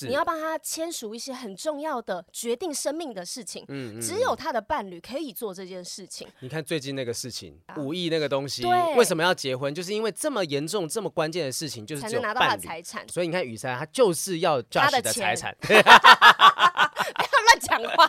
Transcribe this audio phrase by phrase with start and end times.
[0.00, 3.64] 是你要帮他签署一些很重要的决定生命的事情。
[3.68, 6.26] 嗯嗯只有他的伴侣可以做这件事情。
[6.40, 9.74] 你看最近那个事情，五亿那个东西，对为什么要结婚？
[9.74, 12.56] 就是因为这么严重、这么关键的事情，就是才能拿到他。
[12.56, 13.08] 的财产。
[13.08, 15.56] 所以你看雨珊，她就是要他的的财产。
[15.60, 18.06] 不要乱讲话。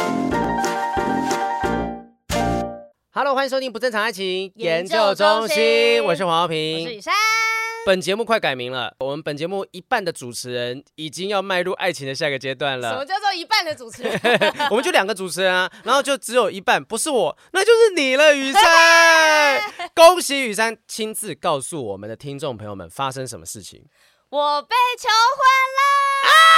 [3.18, 6.94] Hello，欢迎收听不正常爱情研究中心我是黄平我平是。
[6.96, 7.14] 雨珊。
[7.86, 13.06] 本节目快改名了，我们本节目一半的主持人已经要迈入爱情的下一个阶段了什么。
[13.06, 14.20] 叫做一半的主持人？
[14.68, 19.62] 我们就两个主持人啊，然后就只有一半不是我， 那就是你了，雨珊。
[19.96, 23.82] 恭喜雨珊亲自告诉我们的听众朋友们发生什么事情。
[24.28, 26.55] 我被求婚了！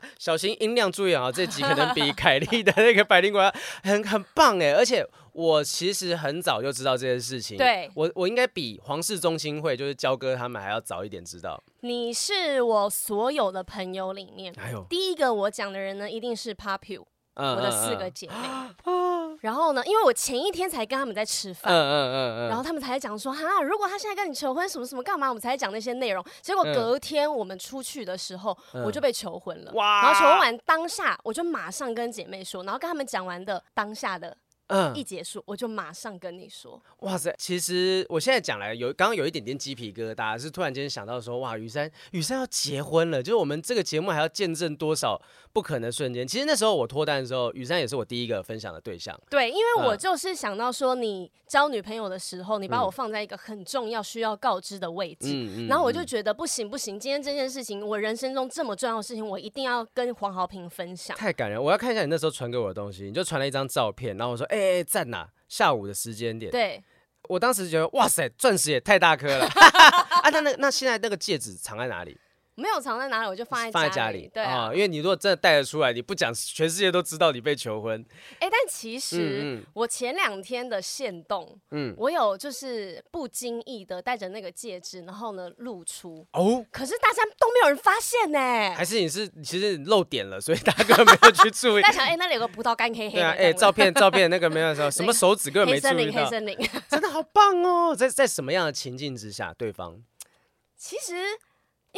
[0.18, 1.30] 小心音量，注意啊！
[1.30, 3.52] 这集可能比凯莉的那个百灵果要
[3.82, 7.56] 很很棒哎，而且我其实很早就知道这件事情。
[7.56, 11.62] 对我我应该比皇室中心会就是焦哥他们还要早一点知道。
[11.80, 14.52] 你是我所有的朋友里面，
[14.88, 17.04] 第一个我讲的人呢，一定是 Papu，
[17.38, 18.34] 嗯我的四个姐妹。
[18.84, 19.08] 嗯
[19.40, 21.72] 然后呢，因为我前一天才跟他们在吃饭。
[21.72, 26.24] 嗯嗯嗯嗯，然后他们才讲说哈，如果他现在跟你求婚什么什么干嘛，我们才讲那些内容。
[26.40, 29.70] 结果隔天我们出去的时候，嗯我就被求婚了。
[29.74, 34.36] 哇然后求婚完当下，我就马上跟姐妹说，然后跟他们讲完的当下的
[34.68, 45.20] 嗯一结束，我就马上跟你说，哇塞，其实我现在讲来有刚刚有一点点鸡皮疙瘩，是突然间想到说，哇，雨珊雨珊要结婚了，就是我们这个节目还要见证多少
[45.52, 46.26] 不可能瞬间。
[46.26, 49.18] 其实那时候我脱单的时候，雨珊也是我第一个分享的对象。
[49.30, 61.16] 对，因为我嗯就是想到说，你交女朋友的时候，你把我放在一个很重要、需要告知的位置，嗯然后我就觉得不行不行，今天这件事情，我人生中这么重要的事情，我一定要跟黄豪平分享。
[61.16, 65.28] 太感人，我要看一下你那时候传给我的东西，你就传了一张照片，然后我说，哎、欸，在哪？
[65.48, 66.50] 下午的时间点。
[66.52, 66.82] 对，
[67.28, 69.46] 我当时觉得，哇塞，钻石也太大颗了。
[70.22, 72.18] 啊，那那那现在那个戒指藏在哪里？
[72.58, 74.28] 没有藏在哪里，我就放在放在家家里。
[74.34, 78.04] 对啊，哦因为你如果真的带得出来，你不讲，全世界都知道你被求婚。
[78.40, 88.38] 哎，但其实嗯嗯我前两天的线动，嗯，我有就是不经意的戴着那个戒指，然后呢露出，哦，可是大家都没有人发现呢。
[88.74, 91.88] 还是你是其实你漏点了，所以大家根本没有去注意大。
[91.90, 93.20] 家想，哎，那里有个葡萄干黑黑的。
[93.20, 96.82] 对啊，哎、照片照片那个没有说什么手指根本没注意黑森林，黑，森林。
[96.88, 97.94] 真的好棒哦！
[97.94, 100.02] 在在什么样的情境之下，对方，
[100.76, 101.14] 其实，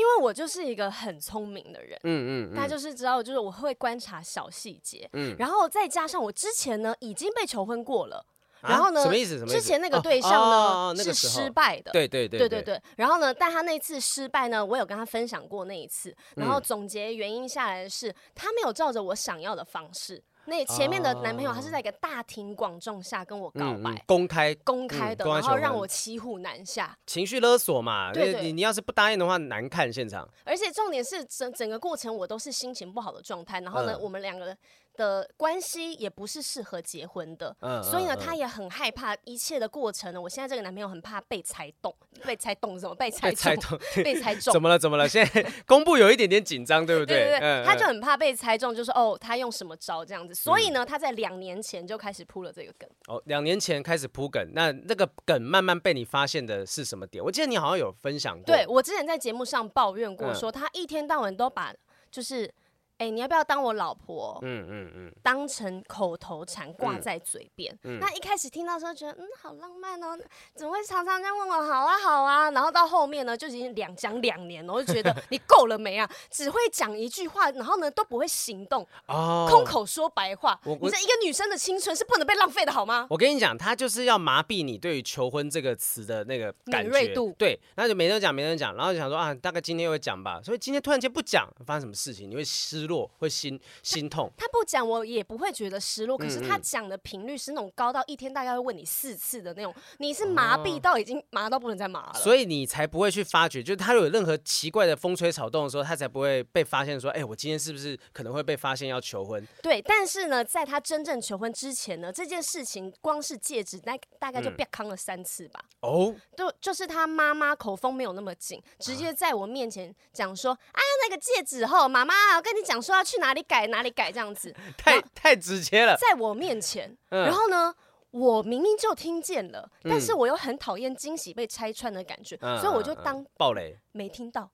[0.00, 8.24] 因为我就是一个很聪明的人，嗯嗯大家就是知道，就是我会观察小细节，嗯然后再加上我之前呢已经被求婚过了，
[8.62, 9.36] 啊然后呢，什么意思？
[9.36, 9.54] 什么意思？
[9.54, 20.22] 之前那个对象呢、是失败的，对对对对对对，然后呢，但他那次失败呢，我有跟他分享过那一次，然后总结原因下来的是，他没有照着我想要的方式。
[20.50, 26.98] 那前面的男朋友，他是在一个大庭广众下跟我告白，嗯嗯公开公开的，然后让我骑虎难下。
[27.06, 30.28] 情绪勒索嘛，对对你你要是不答应的话，难看现场。
[30.44, 34.56] 而且重点是整整个过程我都是心情不好的状态，然后呢，嗯我们两个
[35.00, 40.20] 的关系也不是适合结婚的，嗯所以呢，她嗯他也很害怕一切的过程呢。
[40.20, 42.94] 我现在这个男朋友很怕被猜动，被猜动是什么？
[42.94, 44.60] 被猜中，被猜 中怎。
[44.60, 44.78] 么了？
[44.78, 45.08] 怎么了？
[45.08, 52.88] 现在 公布有一点点紧张，对不对对对，对他就嗯很怕被猜中，就是哦，他用什么招这样子，所以呢，他在两年前就开始铺了这个梗。
[53.08, 57.24] 哦，两年前开始铺梗，那那个梗慢慢被你发现的是什么点？
[57.24, 58.44] 我记得你好像有分享过。
[58.44, 61.74] 对我之前在节目上抱怨过，嗯说他一天到晚都把
[62.10, 62.52] 就是。
[63.00, 64.38] 哎、你要不要当我老婆？
[64.42, 67.74] 嗯嗯嗯，当成口头禅挂在嘴边。
[67.84, 70.18] 嗯那一开始听到的时候觉得，嗯，好浪漫哦，
[70.54, 72.50] 怎么会常常这样问我好啊好啊？
[72.50, 76.06] 然后到后面呢，就已经两讲两年了，我就觉得 你够了没啊？
[76.30, 80.60] 只会讲一句话，然后呢都不会行动，哦，空口说白话。
[80.66, 83.06] 你这一个女生的青春是不能被浪费的好吗？
[83.08, 92.30] 我跟你讲，他就是要麻痹你对于求婚这个词的那个敏锐度对，那就每天都讲，每天都讲，然后就想说啊，大概今天会讲吧，所以今天突然间不讲，发生什么事情？
[92.30, 94.30] 你会失落，会心心痛。
[94.36, 96.18] 他不讲，我也不会觉得失落。
[96.18, 102.14] 可是嗯他讲的频率是那种高到一天大概会问你四次的那种，你是麻痹到已经麻到不能再麻了。
[102.14, 109.46] 所以你才不会去发觉，就是他有任何奇怪的风吹草动的时候，他才不会被发现说，哎、我今天是不是可能会被发现要求婚？
[109.62, 115.64] 对，但是呢，在他真正求婚之前呢，这件事情光是戒指，大大概就被康了三次吧。
[115.80, 125.96] 哦，就就是他妈妈口风没有那么紧，直接在我面前讲说啊，那个戒指后，妈妈，我跟你讲说要去哪里改哪里改这样子， 太太直接了。
[125.96, 127.74] 在我面前，嗯然后呢。
[128.12, 133.78] 我明明就听见了，但是我又很讨厌惊喜被拆穿的感觉，嗯所以我就当暴雷。
[133.92, 134.50] 没听到。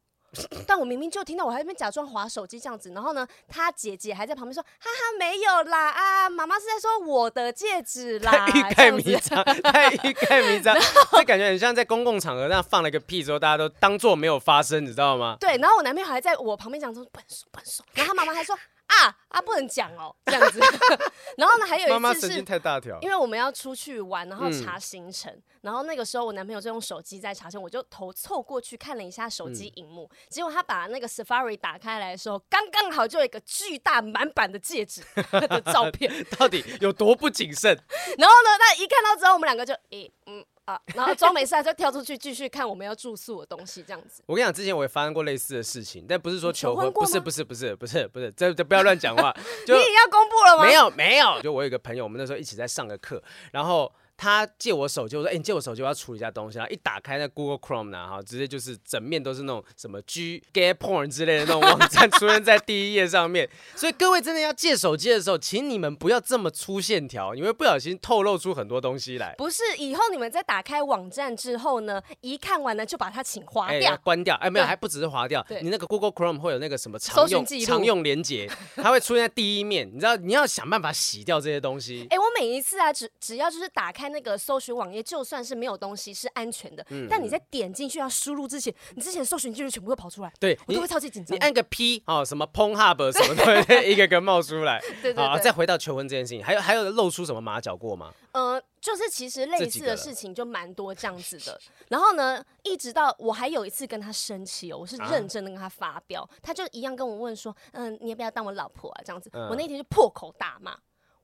[0.66, 10.76] 但我明明就听到我还在那边假装滑手机这样子，然后呢，他姐姐还在旁边说，哈哈，没有啦啊，妈妈是在说我的戒指 啦，欲盖弥彰，太欲盖弥 彰，
[11.12, 15.36] 就感觉很像在公共场合那样放了个屁之后，大家都当做没有发生，你知道吗？
[15.40, 18.56] 对，然后我男朋友还在我旁边讲说，笨手笨手，然后他妈妈还说。
[18.86, 20.60] 啊啊，不能讲哦，这样子。
[21.36, 25.32] 然后呢，还有一次是，妈妈神经太大条，因为我们要出去玩，然后查行程。
[25.32, 30.08] 嗯、然后那个时候，我男朋友就用手机在查程，我就头凑过去看了一下手机荧幕。
[30.12, 35.02] 嗯、结果他把那个 Safari 打开来的时候，刚刚好就有一个巨大满版的戒指
[35.32, 36.10] 的照片。
[36.38, 37.76] 到底有多不谨慎？
[38.18, 40.44] 然后呢，他一看到之后，我们两个就，诶，嗯。
[40.66, 44.22] 啊，然后装没事，就跳出去继续看我们要住宿的东西，这样子。
[44.26, 49.32] 我跟你讲，之前我也发生过类似的事情，但不是说求婚，求婚不是不是不是不是不是，这这不要乱讲话。
[49.66, 50.64] 就你也要公布了吗？
[50.64, 53.22] 没有没有，就我有一个朋友，我们那时候一起在上个课，
[53.52, 53.90] 然后。
[54.16, 63.48] 他借我手机，我说：“哎、欸，你借我手机，我要处理一下东西。”然后一打开那 Google Chrome 呢，哈，直接就是整面都是那种什么 G Gay Porn 之类的那种网站出现在第一页上面。
[63.76, 69.34] 所以各位真的要借手机的时候，请你们不要这么粗线条，你会不小心透露出很多东西来。
[69.36, 74.34] 不是，以后你们在打开网站之后呢，一看完了就把它请划掉、欸、关掉。
[74.36, 79.86] 哎、欸，没有，还不只是划掉，对你那个 Google Chrome 会有那个什么常用常用连接， 它会出现在第一面。
[79.92, 82.06] 你知道，你要想办法洗掉这些东西。
[82.10, 84.86] 哎、欸，我每一次啊，只只要就是打开那个搜寻网。
[84.86, 91.36] 页就算是没有东西是安全的，嗯、但你在点进去要输入之前，你之前搜寻记录全部都跑出来，对，我都会超级紧张。
[91.36, 94.80] 你按个 P 哦，什么 Pornhub 什么的， 一个个冒出来。
[95.02, 95.24] 对对对。
[95.26, 98.14] 好，再回到求婚这件事情，还有还有露出什么马脚过吗？
[98.32, 101.60] 呃，就是其实类似的事情就蛮多这样子的。
[101.88, 109.02] 然后呢，一直到我还有一次跟他生气哦，我是认真的跟他发飙，啊、他就一样跟我问说，嗯、呃，你要不要当我老婆啊？
[109.04, 110.76] 这样子，嗯、我那天就破口大骂。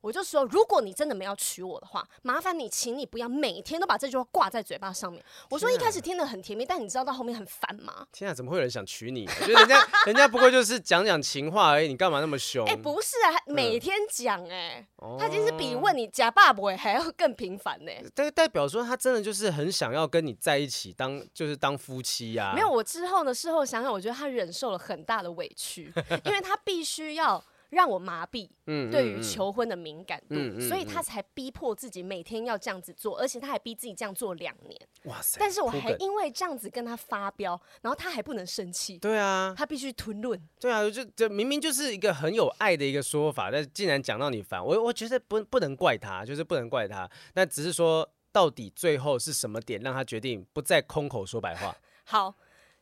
[0.03, 5.25] 我就说，如果你真的没有娶我的话，麻烦你，请你不要每天都把这句话挂在嘴巴上面。
[5.49, 8.05] 我说一开始听得很甜蜜，但你知道到后面很烦吗？
[8.11, 9.27] 天啊，怎么会有人想娶你？
[9.27, 12.67] 我觉得人家人家不过就是讲讲情话而已，你干嘛那么凶？
[12.67, 14.85] 哎，不是啊，每天讲哎，
[15.21, 17.93] 他其实比问你假爸爸还要更频繁呢。
[18.13, 22.53] 这个代表说他真的就是很想要跟你在一起当就是当夫妻呀。
[22.57, 25.93] 没有，我之后呢，事后想想，我觉得他忍受了很大的委屈，
[26.25, 27.41] 因为他必须要。
[27.73, 28.49] 让我麻痹，
[28.91, 34.79] 对于求婚的敏感度，嗯嗯嗯、所以他才逼迫自己每天要这样子做，而且他还逼自己这样做两年。
[35.05, 35.39] 哇塞！
[35.41, 38.99] 但是我还因为这样子跟他发飙，然后他还不能生气。
[38.99, 40.39] 对啊，他必须吞论。
[40.61, 47.11] 对啊，就这明明就是一个很有爱的一个说法，但竟然讲到你烦，我我觉得不不能怪他，就是不能怪他。
[47.35, 51.75] 那只是说，到底最后是什么点让他决定不再空口说白话？
[52.05, 52.35] 好，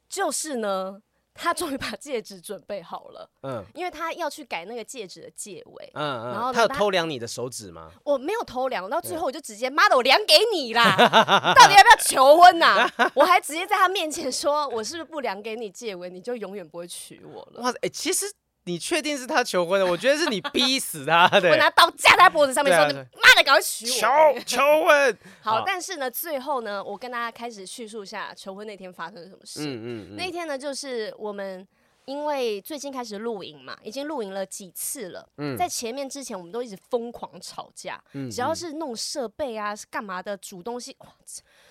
[0.08, 1.00] 就是呢。
[1.42, 7.90] 他终于把戒指准备好了，嗯，因为他要去改那个戒指的戒尾，嗯嗯，然后他有偷量你的手指吗？
[8.04, 10.94] 我没有偷量，到最后我就直接，妈的，我量给你啦！
[11.56, 12.86] 到底要不要求婚呐？
[13.14, 17.62] 我还直接在他面前说，我是不是不量给你戒尾，你就永远不会娶我了？
[17.62, 18.26] 哇，哎，其实。
[18.64, 19.86] 你确定是他求婚的？
[19.90, 21.50] 我觉得是你逼死他的。
[21.50, 24.08] 我拿刀架在他脖子上面说：“你妈的，赶快娶我！”求
[24.44, 25.18] 求婚。
[25.40, 29.60] 好，好，但是呢，最后呢，我跟大家开始叙述一下求婚那天发生了什么事。
[29.62, 30.16] 嗯嗯嗯。
[30.16, 31.66] 那天呢，就是我们
[32.04, 35.26] 因为最近开始露营嘛，已经露营了几次了。
[35.38, 35.56] 嗯。
[35.56, 38.02] 在前面之前，我们都一直疯狂吵架。
[38.12, 38.30] 嗯。
[38.30, 41.08] 只要是弄设备啊，是干嘛的，煮东西，哇。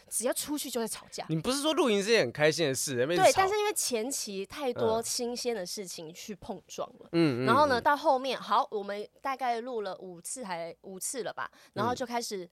[0.09, 1.25] 只要出去就会吵架。
[1.29, 2.95] 你不是说露营是件很开心的事？
[2.95, 7.09] 对，但是因为前期太多新鲜的事情去碰撞了。
[7.13, 12.49] 嗯，然后呢，到后面好，我们大概录了五次还五次了吧，然后就开始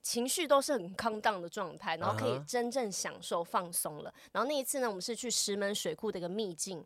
[0.00, 4.14] 情绪都是很 calm down 的状态，然后可以真正享受放松了。
[4.32, 6.84] 然后那一次呢，我们是去石门水库的一个秘境，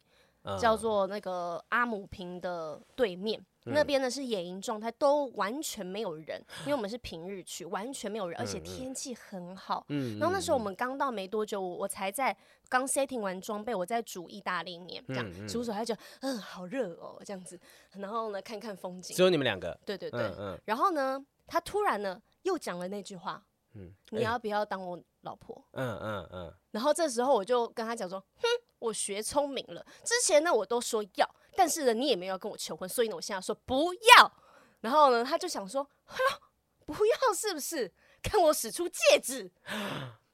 [0.61, 3.45] 叫做那个阿姆坪的对面。
[3.67, 9.85] 那边呢是野营状态，都完全没有人，因为我们是平日去，完全没有人，而且天气很好。
[9.89, 12.37] 嗯，然后那时候我们刚到没多久，我我才在
[12.69, 17.59] 刚 setting 完装备，我在煮意大利面，这样煮煮还觉得嗯好热哦这样子，
[17.95, 19.17] 然后呢看看风景。
[19.17, 19.79] 只有你们两个？
[19.85, 20.59] 对对对，嗯。
[20.65, 23.43] 然后呢，他突然呢又讲了那句话，
[23.75, 25.65] 嗯，你要不要当我老婆？
[25.73, 26.55] 嗯嗯嗯。
[26.71, 28.47] 然后这时候我就跟他讲说，哼，
[28.79, 31.29] 我学聪明了，之前呢我都说要。
[31.57, 34.33] 但是呢，你也没有要跟我求婚，所以呢，我现在说不要。
[34.81, 35.89] 然后呢，他就想说，
[36.85, 37.93] 不要是不是？
[38.23, 39.51] 看我使出戒指。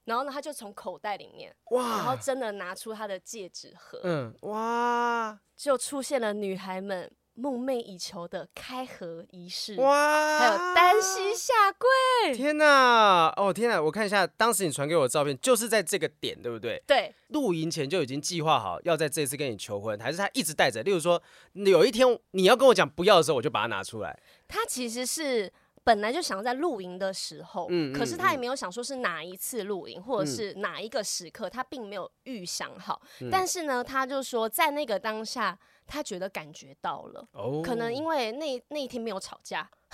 [0.04, 7.10] 然后呢，他就从口袋里面，哇，然后真的拿出他的戒指盒，嗯，哇，就出现了女孩们。
[7.34, 13.32] 梦寐以求的开盒仪式哇，还有单膝下跪，天哪！
[13.36, 13.80] 哦天哪！
[13.80, 16.82] 我看一下，当时你传给我的照片，就是在这个点，对不对？
[16.86, 17.14] 对。
[17.28, 20.82] 露营前就已经计划好要在这次跟你求婚，还是他一直带着？
[20.82, 21.22] 例如说，
[21.54, 24.18] 有一天你要跟我讲不要的时候，我就把它拿出来。
[24.46, 25.50] 他其实是
[25.82, 33.00] 本来就想要在露营的时候，嗯，可是他也没有想说是哪一次露营，或者是哪一个时刻，他并没有预想好。
[33.22, 39.68] 嗯、但是呢，他就说在那个当下，他觉得感觉到了，哦、可能因为那那一天没有吵架，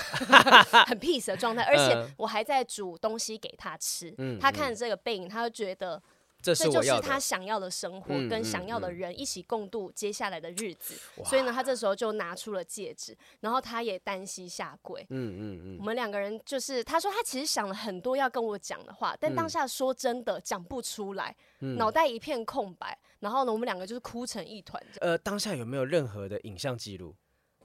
[0.87, 4.15] 很 peace 的状态，而且我还在煮东西给他吃。
[4.19, 6.03] 嗯、他看着这个背影，他就觉得。
[6.41, 10.95] 这就是他想要的生活，跟想要的人一起共度接下来的日子。
[11.25, 15.05] 所以呢，他这时候就拿出了戒指，然后他也单膝下跪。
[15.11, 15.77] 嗯嗯嗯。
[15.81, 22.97] 我们两个人就是，他说他其实想了很多要跟我讲的话，但当下说真的讲不出来，脑袋一片空白。
[23.19, 24.81] 然后呢，我们两个就是哭成一团。
[25.01, 27.17] 呃，当下有没有任何的影像记录？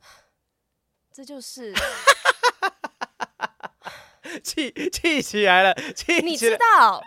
[1.14, 1.72] 这就是
[4.44, 6.24] 气气起来了，气。
[6.24, 7.04] 你知道。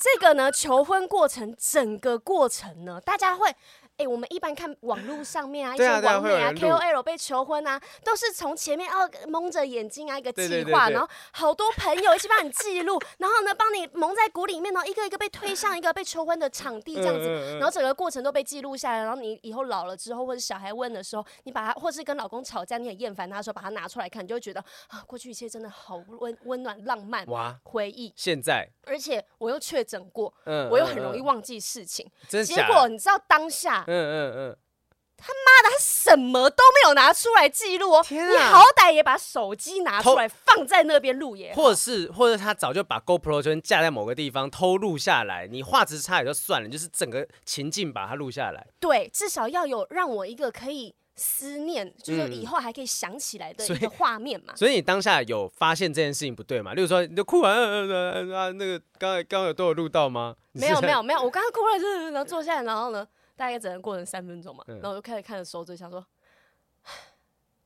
[0.00, 3.54] 这个呢，求婚过程整个过程呢，大家会。
[3.98, 28.12] 哎、欸，我们一般看网络上面啊，一些网美啊，KOL 被求婚啊，都是从前面哦蒙着眼睛啊，一个计划，然后好多朋友一起帮你记录，然后呢帮你蒙在鼓里面，然后一个一个被推向一个被求婚的场地这样子，然后整个过程都被记录下来，然后你以后老了之后或者小孩问的时候，你把它，或是跟老公吵架你很厌烦他的时候，把它拿出来看，你就会觉得啊，过去一切真的好温温暖浪漫哇，回忆。
[28.14, 33.85] 现在，而且我又确诊过，嗯，我又很容易忘记事情，结果你知道当下。
[33.86, 34.56] 嗯嗯嗯，
[35.16, 38.02] 他妈的，他什么都没有拿出来记录哦！
[38.02, 48.66] 天啊，你好歹也把手机拿出来放在那边录也，或者是或者他早就把 GoPro 就架在某个地方偷录下来，你画质差也就算了，就是整个情境把它录下来。
[48.78, 54.54] 对，至少要有让我一个可以思念，就是以后还可以想起来的一个画面嘛。
[54.54, 56.74] 所以你当下有发现这件事情不对吗？
[56.74, 60.36] 例如说，你就哭完啊，那个刚刚刚有都有录到吗？
[60.52, 63.06] 没有没有没有，我刚刚哭了，然后坐下来，然后呢？
[63.36, 66.04] 大概只能过成三分钟嘛，然后我就开始看着手指，想说，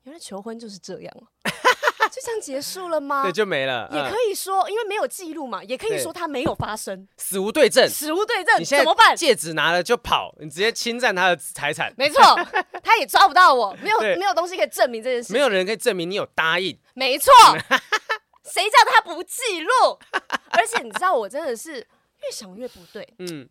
[0.02, 1.22] 原来求婚就是这样哦，
[2.10, 3.22] 就这样结束了吗？
[3.22, 3.88] 对，就没了。
[3.92, 8.58] 也可以说，因为没有记录嘛，也可以说它没有发生，死无对证，死无对证。
[8.58, 9.14] 你现在怎么办？
[9.14, 11.94] 戒指拿了就跑，你直接侵占他的财产。
[11.96, 12.20] 没错，
[12.82, 16.76] 他也抓不到我，没有没有东西可以证明这件事，没有人可以证明你有答应。
[16.94, 17.32] 没错，
[18.42, 19.70] 谁叫他不记录？
[20.50, 23.06] 而且你知道，我真的是越想越不对。
[23.18, 23.48] 嗯。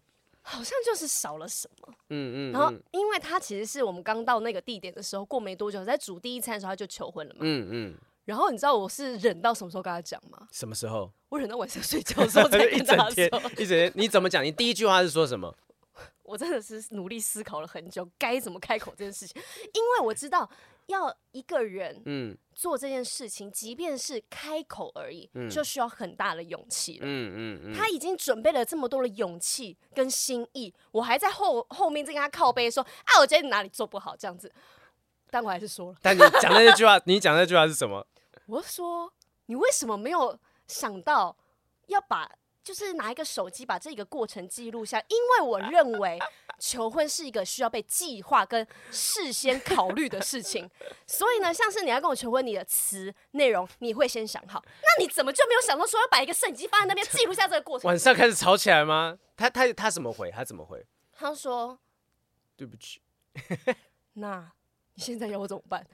[0.52, 10.48] 好像就是少了什么，嗯嗯，然后因为他其实是我们刚到那个地点的时候，过没多久，在煮第一餐的时候他就求婚了嘛，嗯嗯，然后你知道我是忍到什么时候跟他讲吗？
[10.52, 11.12] 什么时候？
[11.30, 13.28] 我忍到晚上睡觉的时候 才跟他说，一整天，
[13.60, 14.44] 一整天，你怎么讲？
[14.44, 15.56] 你第一句话是说什么？
[16.24, 19.40] 我真的是努力思考了很久，该怎么开口这件事情，
[19.74, 20.50] 因为我知道。
[20.90, 27.06] 要一个人嗯做这件事情，嗯、即便是开口而已，嗯、就需要很大的勇气了。
[27.06, 34.52] 嗯嗯嗯，他已经准备了这么多的勇气跟心意，我还在后后面在跟他靠背说啊，我觉得你哪里做不好这样子，
[35.30, 35.98] 但我还是说了。
[36.02, 38.06] 但你讲的那句话，你讲的那句话是什么？
[38.48, 39.14] 我说
[39.46, 41.38] 你为什么没有想到
[41.88, 42.30] 要把？
[42.62, 46.20] 就是拿一个手机把这个过程记录下，因为我认为
[46.60, 50.70] 求婚是一个需要被计划跟事先考虑的事情，
[51.08, 57.88] 所以呢，像是你要跟我求婚，你的词内容你会先想好， 那你怎么就没有想到说要把一个摄影机放在那边记录下这个过程？
[57.88, 59.18] 晚上开始吵起来吗？
[59.36, 60.30] 他他他怎么回？
[60.30, 60.86] 他怎么回？
[61.12, 61.80] 他说
[62.56, 63.02] 对不起。
[64.14, 64.52] 那。
[65.00, 65.86] 现在要我怎么办？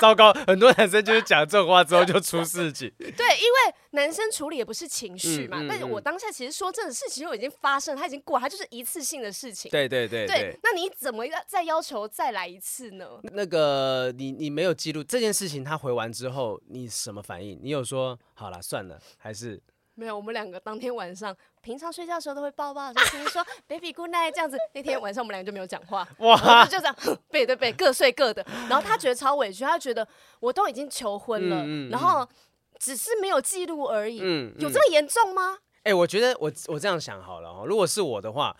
[0.00, 2.92] 糟糕，很多男生就是讲这种话之后就出事情。
[2.98, 5.58] 对，因为男生处理也不是情绪嘛。
[5.58, 9.70] 嗯嗯嗯、但是我当下其实说这种事情就已经发生，他已经过，他就是一次性的事情。
[9.70, 10.58] 对对对对，对。
[10.62, 13.06] 那你怎么要再要求再来一次呢？
[13.32, 17.58] 那个你你没有记录这件事情，他回完之后你什么反应？
[17.62, 19.60] 你有说好了算了，还是？
[19.94, 24.56] 没有，我们两个当天晚上，平常睡觉的时候都会抱抱，就听说 baby good night 这样子。
[24.72, 26.96] 那天晚上我们两个就没有讲话，哇，就这样
[27.30, 28.44] 背对背各睡各的。
[28.68, 30.06] 然后他觉得超委屈，他觉得
[30.40, 32.26] 我都已经求婚了，嗯嗯、然后
[32.78, 34.18] 只是没有记录而已，
[34.58, 35.58] 有这么严重吗？
[35.78, 38.56] 哎、欸，我觉得我我这样想好了哦，如果是我的话。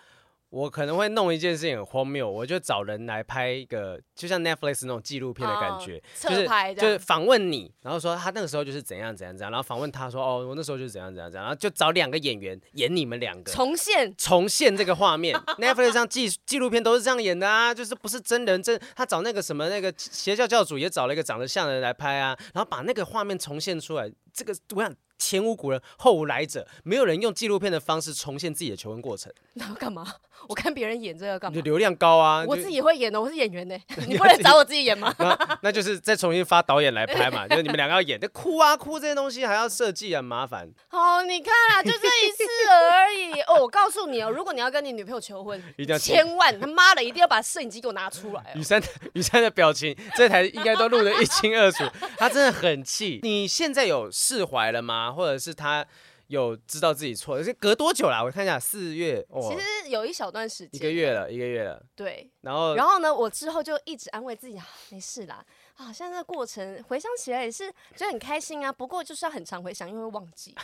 [0.51, 15.39] 我可能会弄一件事情很荒谬，我就找人来拍一个，就像 Netflix 那种纪录片的感觉，哦、就是拍就是访问你，然后说他那个时候就是怎样怎样怎样，然后访问他说哦，我那时候就是怎样怎样怎样，然后就找两个演员演你们两个重现重现这个画面。
[15.59, 24.11] Netflix 上纪纪录片都是这样演的啊，就是不是真人真，他找那个什么那个邪教教主也找了一个长得像的人来拍啊，然后把那个画面重现出来。
[24.33, 29.31] 这个我想前无古人后无来者，没有人用纪录片的方式重现自己的求婚过程。
[29.55, 30.07] 那要干嘛？
[30.49, 31.55] 我看别人演这个干嘛？
[31.55, 32.43] 就流量高啊！
[32.49, 33.79] 我自己会演的，我是演员呢。
[34.09, 35.15] 你不能找我自己演吗？
[35.21, 40.67] 那，那就是再重新发导演来拍嘛，就是你们两个要演，那哭啊哭这些东西还要设计，很麻烦。
[40.91, 43.61] 哦，你看啊，就这一次而已哦。
[43.61, 48.43] 我告诉你哦，如果你要跟你女朋友求婚，一定要千万他妈的一定要把摄影机给我拿出来。
[48.55, 51.85] 雨山，雨山的表情，这台应该都录得一清二楚。
[52.17, 53.21] 他真的很气。
[53.23, 55.10] 你现在有释怀了吗？
[55.13, 55.87] 或者是他？
[56.31, 58.23] 有知道自己错，而且隔多久啦？
[58.23, 61.85] 我看一下，四月，哦，其实有一小段时间，一个月了，一个月了。
[61.97, 65.45] 对，然后，然后呢，我之后就一直安慰自己啊，没事啦。
[65.81, 68.71] 啊，现在这个过程回想起来也是觉得很开心啊。
[68.71, 70.55] 不过就是要很常回想，因为会忘记。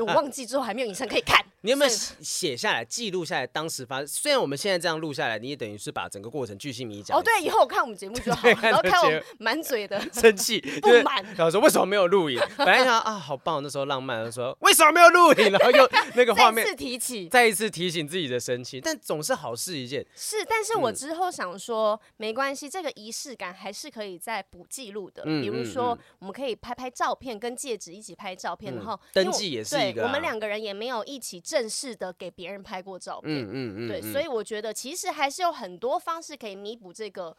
[0.00, 1.40] 我忘记之后还没有影像可以看。
[1.60, 4.06] 你有没有写下来记录下来当时发生？
[4.06, 7.16] 虽然我们现在这样录下来，你也等于是把整个过程巨细靡遗讲。
[7.16, 12.40] 哦，对，以后我看我们节目就好，然后看我满嘴的 生气不满，然后说为什么没有录影？
[12.56, 15.50] 本来想啊，好棒，那时候浪漫的说为什么没有录影？
[15.52, 20.04] 然后又 那个画面再次提起，再一次提醒自己的生气，但总是好事一件。
[20.14, 25.22] 是，但是我之后想说，没关系，这个仪式感还是可以再补记录的。
[25.24, 30.04] 比如说，我们可以拍拍照片，跟戒指一起拍照片，然后登记也是一个。
[30.04, 37.36] 我们两个人也没有一起正式的给别人拍过照片，嗯嗯对，所以我觉得其实还是有很多方式可以弥补这个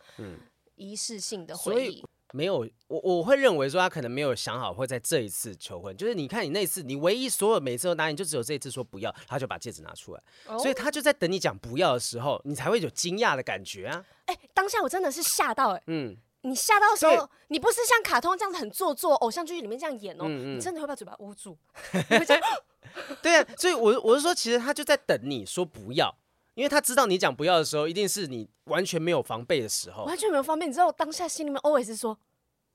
[0.75, 2.05] 仪式性的回忆。
[2.33, 10.21] 没有，我我会认为说他可能没有想好会在这一次求婚，就是你看你那次，你唯一所有每次都答应，就只有这一次说不要，他就把戒指拿出来，
[10.59, 14.05] 所以他就在等你讲不要的时候，你才会有惊讶的感觉啊。
[14.25, 16.17] 哎，当下我真的是吓到哎，嗯。
[16.47, 21.57] 你吓到的时候，你不是像卡通这样子很做作，偶像剧里面这样演哦，嗯嗯，你真的会把嘴巴捂住。
[23.21, 26.15] 对啊，所以我我是说，其实他就在等你说不要，
[26.55, 30.65] 因为他知道你讲不要的时候，一定是你完全没有防备的时候，完全没有防备。
[30.65, 32.17] 你知道我当下心里面 always 说，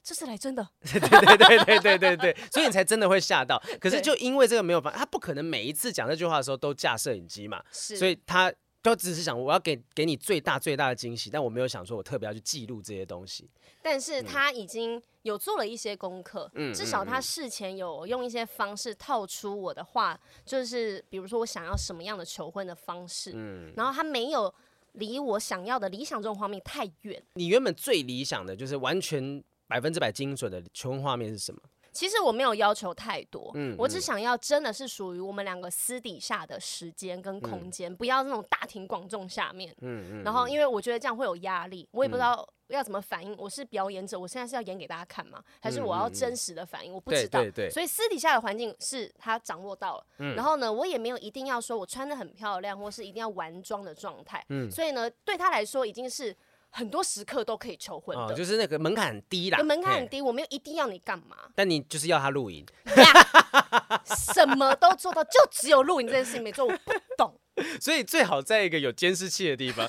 [0.03, 0.69] 这是来真的。
[0.85, 3.61] 对对对对对对对，所以你才真的会吓到。
[3.81, 8.53] 可是就因为这个没有防，他不可能每一次讲这句话的时候都架摄影机嘛，是所以他。
[8.83, 13.49] 都只是想我要给给你最大最大的惊喜，但我没有想说我特别要去记录这些东西。
[13.81, 24.53] 但是他已经有做了一些功课，嗯，至少他事前有用一些方式套出我的话，就是比如说我想要什么样的求婚的方式，嗯，然后他没有
[24.93, 27.23] 离我想要的理想中的画面太远。
[27.35, 31.61] 你原本最理想的就是完全百分之百精准的求婚画面是什么？
[31.93, 40.23] 其实我没有要求太多，嗯，我只想要真的是属于我们两个私底下的时间跟空间，嗯、不要那种大庭广众下面，嗯嗯。
[40.25, 43.37] 然后，因为我觉得这样会有压力，我也不知道要怎么反应。
[43.37, 45.43] 我是表演者，我现在是要演给大家看吗？
[45.61, 46.93] 还是我要真实的反应？
[46.93, 47.41] 我不知道。
[47.41, 47.71] 对对对。
[47.71, 50.35] 所以私底下的环境是他掌握到了，嗯。
[50.35, 54.71] 然后呢，我也没有一定要说我穿的很漂亮，或是一定要完妆的状态，嗯。
[54.71, 56.35] 所以呢，对他来说已经是。
[56.75, 59.63] 很多时刻都可以求婚的，哦，就是那个门槛很低啦。
[59.63, 61.37] 门槛很低，我没有一定要你干嘛。
[61.55, 62.67] 但你就是要他录影，
[64.33, 67.39] 什么都做到，就只有录影这件事情没做，我不懂。
[67.79, 69.87] 所以最好在一个有监视器的地方，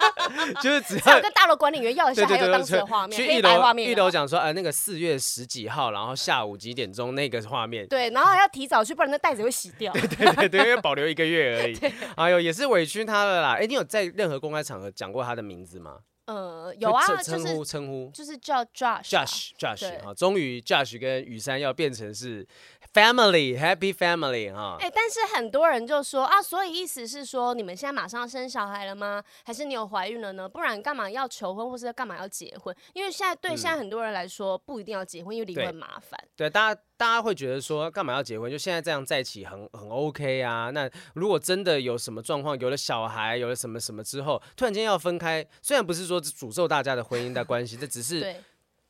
[0.62, 7.86] 就是只要跟大楼管理员要一下，还有当时的画面，去一楼一楼讲说，哎，那个四月十几号，然后下午几点钟那个画面。
[7.86, 9.92] 对，然后还要提早去，不然那袋子会洗掉。
[9.92, 11.78] 对对对对，因为保留一个月而已。
[12.16, 13.56] 哎呦，也是委屈他了啦。
[13.60, 15.98] 哎，你有在任何公开场合讲过他的名字吗？
[16.26, 22.46] 呃，有啊，称呼称呼，就是叫 Josh，Josh，Josh，啊，终于 Josh 跟雨山要变成是
[22.92, 24.76] family，happy family 哈。
[24.80, 29.22] 哎，但是很多人就说啊，所以意思是说你们现在马上要生小孩了吗？
[29.44, 30.48] 还是你有怀孕了呢？
[30.48, 32.74] 不然干嘛要求婚，或是干嘛要结婚？
[32.92, 36.18] 因为现在对现在很多人来说，不一定要结婚，因为离婚麻烦。
[36.36, 36.80] 对，大家。
[36.94, 38.48] 大家会觉得说，干嘛要结婚？
[38.48, 40.70] 就现在这样在一起很很 OK 啊。
[40.70, 48.32] 那如果真的有什么状况，有了小孩，有了什么什么之后，突然间要分开，虽然不是说诅咒大家的婚姻的关系，这只是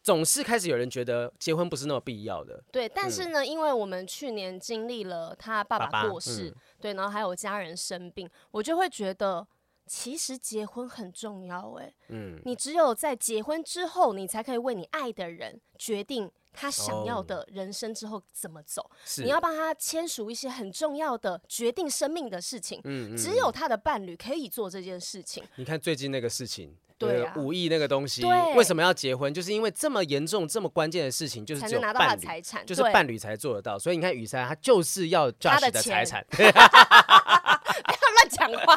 [0.02, 2.62] 总是开始有人觉得结婚不是那么必要的。
[2.72, 9.46] 对，但是呢，嗯、因为我们去年经历了他爸爸过世，爸爸嗯、对，然后还有家人生病，我就会觉得
[9.86, 11.72] 其实结婚很重要。
[11.78, 16.30] 哎，嗯，你只有在结婚之后，你才可以为你爱的人决定。
[16.52, 18.90] 他想要的人生之后怎么走？
[19.18, 22.80] 你要帮他签署一些很重要的决定生命的事情。
[22.84, 25.42] 嗯，只有他的伴侣可以做这件事情。
[25.56, 28.22] 你看最近那个事情，对五亿那个东西，
[28.54, 29.32] 为什么要结婚？
[29.32, 33.78] 就是因为这么严重、这么关键的事情，就是只有伴侣，就是伴侣才做得到。
[33.78, 36.24] 所以你看雨珊，他就是要 Josh 的财产。
[36.30, 38.76] 不要乱讲话。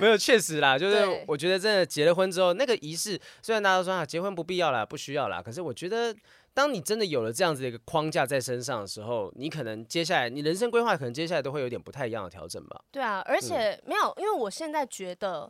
[0.00, 6.14] 没有，确实啦，就是我觉得真的结了婚之后，那个仪式虽然大家都说啊，结婚不必要啦，不需要啦，可是我觉得。
[6.58, 12.82] 当你真的有了这样子的一个框架在身上的时候，你可能接下来你人生规划可能接下来都会有点不太一样的调整吧。
[12.90, 15.48] 对啊，而且、嗯、没有，因为我现在觉得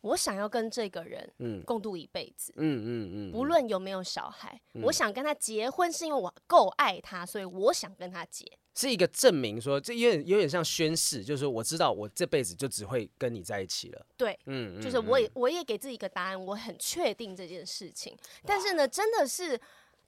[0.00, 14.06] 我想要跟这个人嗯共度一辈子，嗯嗯嗯，不论有没有小孩，嗯、我想跟他结婚是因为我够爱他，所以我想跟他结，是一个证明说，这有点有点像宣誓，就是说我知道我这辈子就只会跟你在一起了。
[14.16, 18.16] 对，嗯，就是我也我也给自己一个答案，我很确定这件事情，
[18.46, 19.60] 但是呢，真的是。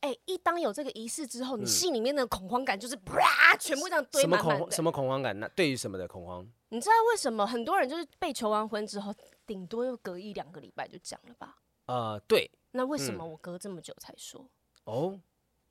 [0.05, 4.53] 哎、欸，一当有这个仪式之后，你心里面的恐慌感就是啪，全部这样堆满满的。
[4.53, 5.41] 什么恐什么恐慌感？
[5.41, 6.47] 那对于什么的恐慌？
[6.69, 9.15] 你知道为什么很多人就是被求完婚之后，
[9.47, 11.57] 顶多又隔一两个礼拜就讲了吧？
[11.87, 12.51] 呃，对。
[12.73, 14.43] 那为什么我隔这么久才说？
[14.85, 15.21] 嗯、哦，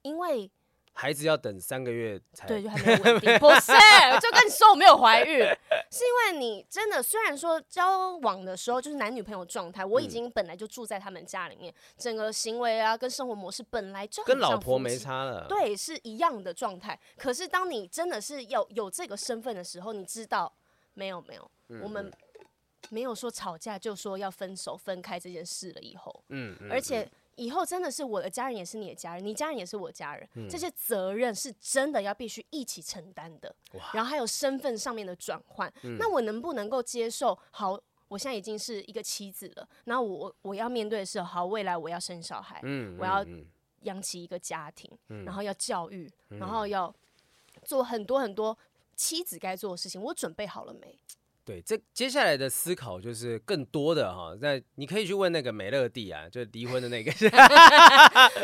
[0.01, 0.49] 因为。
[0.95, 3.39] 孩子要等三个月才对，就还没有 稳定。
[3.39, 3.71] 不是，
[4.21, 5.39] 就跟你说我没有怀孕，
[5.91, 16.97] 是因为你真的虽然说交往的时候就是男女朋友状态，我已经本来就住在他们家里面，整个行为啊跟生活模式本来就跟老婆没差了，对，是一样的状态。
[17.17, 20.53] 可是当你真的是要有这个身份的时候，你知道
[20.93, 21.51] 没有没有，
[21.81, 22.11] 我们
[22.89, 27.09] 没有说吵架就说要分手分开这件事了以后，嗯，而且。
[27.35, 33.53] 以后真的是我的家人，也是你的家人，你家人也是我家人，嗯、这些责任是真的要必须一起承担的。
[33.93, 37.37] 然后还有身份上面的转换，嗯、那我能不能够接受？
[37.51, 43.25] 好，我现在已经是一个妻子了，然后我我要面对的是，好，未来我要生小孩，嗯、我要
[43.81, 46.93] 养起一个家庭，嗯、然后要教育，嗯、然后要
[47.63, 48.57] 做很多很多
[48.95, 50.97] 妻子该做的事情，我准备好了没？
[51.45, 57.11] 对，这接下来的思考就是更多的哈，在你可以去问那个美乐蒂啊，就离婚的那个，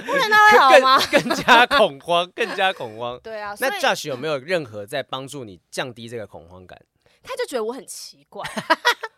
[0.05, 0.99] 不能他会好吗？
[1.09, 3.17] 更更加恐慌，更加恐慌。
[3.23, 6.77] 对啊，那 Josh 有没有任何在帮助你降低这个恐慌感？
[7.23, 8.43] 他就觉得我很奇怪，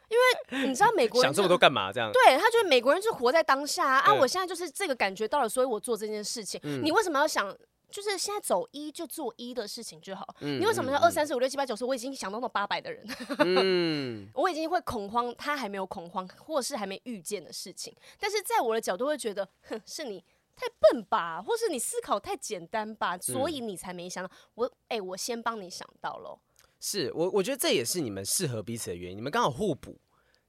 [0.09, 0.17] 因
[0.59, 1.91] 为你知道美国人想这么多干嘛？
[1.91, 6.59] 这样对他觉得美国人就活在当下啊，啊我现在就是这个感觉到了，所以我做这件事情。
[6.63, 7.55] 嗯、你为什么要想？
[7.91, 10.27] 就是现在走一就做一的事情就好。
[10.39, 11.85] 嗯、你为什么要二三四五六七八九十？
[11.85, 13.05] 我已经想到那八百的人，
[13.39, 17.93] 嗯、 我已经会恐慌，他还没有恐慌，或是还没遇见的事情。
[18.17, 20.23] 但是在我的角度会觉得，哼，是你
[20.55, 24.31] 太笨吧，或是你思考太简单吧，所以你才没想到。
[24.55, 26.39] 我哎、欸，我先帮你想到喽。
[26.79, 29.99] 是我，我觉得这也是你们适合彼此的原因，你们刚好互补。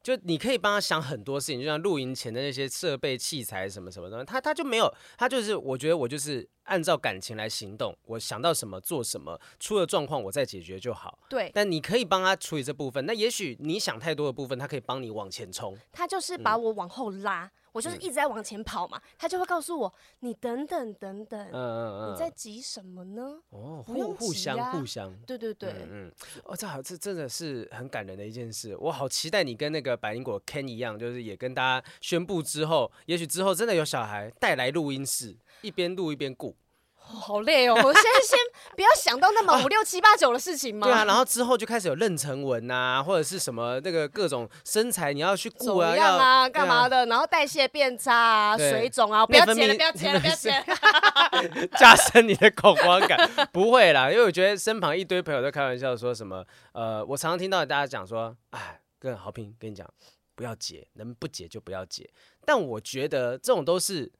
[0.02, 11.18] 就你可以帮他想很多事情，就像露营前的那些设备器材什么什么的，他他就没有，他就是我觉得我就是按照感情来行动，我想到什么做什么，出了状况我再解决就好。
[11.28, 15.78] 对，但你可以帮他处理这部分，那也许你想太多的部分，他可以帮你往前冲。
[15.92, 17.50] 他就是把我往后拉。
[17.72, 23.40] 嗯我就是一直在往前跑嘛，嗯、他就会告诉我，你等等等等，嗯嗯嗯，你在急什么呢？
[23.48, 26.12] 哦，不用急啊，互相互相，对对对，嗯，嗯。
[26.44, 36.54] 哦，这好，这真的是很感人的一件事，我好期待你跟那个百灵果 Ken 一样，就是也跟大家宣布之后，也许之后真的有小孩带来录音室，一边录一边顾。
[37.12, 37.74] 好累哦！
[37.74, 38.38] 我现在先
[38.74, 40.86] 不要想到那么五六七八九的事情嘛。
[40.86, 47.06] 对啊，然后之后就开始有妊娠纹啊，或者是什么那个各种身材你要去顾啊，要啊，干嘛的？
[47.06, 53.30] 然后代谢变差啊，水肿啊，不要剪了，不要剪了，不要剪了， 加深你的恐慌感。
[53.52, 59.88] 不会啦，因为我觉得身旁一堆朋友都开玩笑说什么，呃，我常常听到大家讲说，哎，跟好评跟你讲，
[60.34, 62.08] 不要结，能不结就不要结。
[62.44, 64.10] 但我觉得这种都是。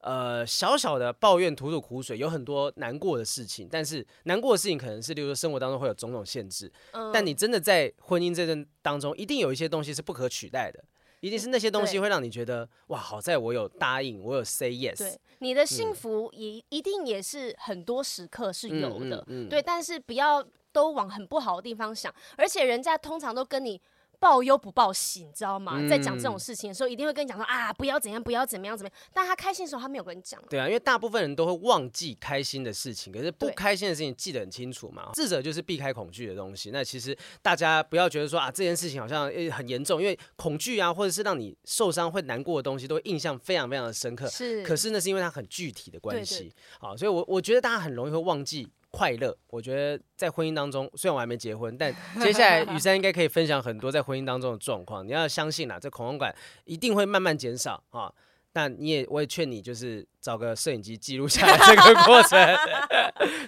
[0.00, 10.84] 呃，小小的抱怨，吐吐苦水，有很多难过的事情，但是难过的事情可能是，例如说生活当中会有种种限制，嗯、但你真的在婚姻这阵当中，一定有一些东西是不可取代的，
[11.18, 14.98] 一定是那些东西会让你觉得，哇，好在我有答应，我有 say yes。
[14.98, 23.80] 对，你的幸福也一定也是很多时刻是有的，嗯嗯嗯、对，但是不要都往很不好的地方想，而且人家通常都跟你。
[24.20, 25.74] 报忧不报喜，你知道吗？
[25.76, 29.10] 嗯、在讲这种事情的时候，一定会跟你讲说啊，不要怎样，不要怎么样，怎么样。
[29.12, 30.40] 但他开心的时候，他没有跟你讲。
[30.48, 35.10] 对啊，因为大部分人都会忘记开心的事情，可是不开心的事情记得很清楚嘛。
[35.14, 36.70] 智者就是避开恐惧的东西。
[36.70, 44.28] 那其实大家不要觉得说啊，这件事情好像诶很严重，因为恐惧啊，或者是让你受伤会难过的东西，都会印象非常非常的深刻。
[44.28, 46.52] 是，可是那是因为它很具体的关系。
[46.80, 48.68] 好，所以我我觉得大家很容易会忘记。
[48.90, 55.04] 快乐，我觉得在婚姻当中，虽然我还没结婚，但接下来雨珊应该可以分享很多在婚姻当中的状况。
[55.06, 58.12] 你要相信啦，这恐慌感一定会慢慢减少啊。
[58.50, 62.38] 但你也，我也劝你，就是找个摄影机记录下来这个过程。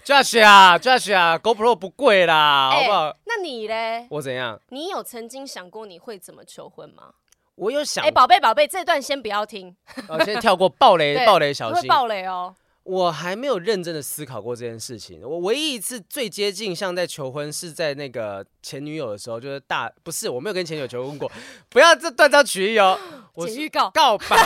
[0.05, 3.17] Josh 啊，Josh 啊，GoPro 不贵啦，欸、好不好？
[3.25, 4.07] 那你嘞？
[4.11, 4.61] 我怎样？
[4.69, 7.15] 你有曾经想过你会怎么求婚吗？
[7.57, 8.05] 我有想。
[8.05, 9.75] 哎、欸，宝贝宝贝，这段先不要听。
[10.07, 11.83] 我先跳过暴雷， 暴雷小心。
[11.83, 12.55] 会爆雷哦。
[12.91, 15.23] 我还没有认真的思考过这件事情。
[15.23, 21.31] 我唯一一次最接近像在求婚，是在那个前女友的时候，就是大不是我没有跟前女友求婚过，
[21.71, 22.99] 不要这断章取义哦。
[23.35, 24.37] 我是预告告白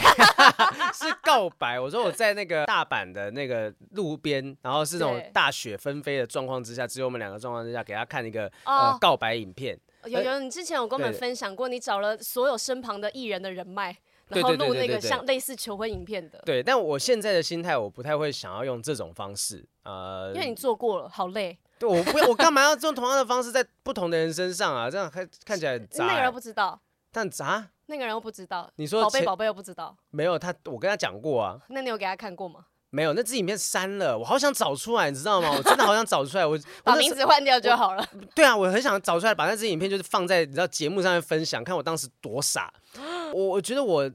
[0.93, 1.81] 是告白。
[1.81, 8.53] 我说我在那个大阪的那个路边，然后是那种大雪纷飞的状况之下，只有我们两个状况之下，给他看一个、
[9.01, 9.79] 告白影片。
[10.05, 13.97] 有有，你之前有跟我们分享过，你找了所有身旁的艺人的人脉。
[14.29, 21.59] 然后录那个像类似求婚影片的，对，但我现在的心态，我不太会想要用这种方式，呃，因为你做过了，好累。
[21.79, 24.89] 对，我不，我干嘛要用同样的方式在不同的人身上啊？
[24.89, 26.07] 这样看看起来很杂。
[26.07, 28.71] 那个人不知道，但杂，那个人又不知道。
[28.77, 31.61] 你说宝贝宝贝又不知道，没有他，我跟他讲过啊。
[31.69, 32.67] 那你有给他看过吗？
[32.91, 35.51] 没有，那支影片删了，我好想找出来，你知道吗？
[35.51, 38.09] 我真的好想找出来，我 把名字换掉就好了。
[38.37, 42.73] 对啊，我很想找出来，把那支影片就是放在你知道节目上面分享，看我当时多傻。
[43.35, 44.11] 我我觉得我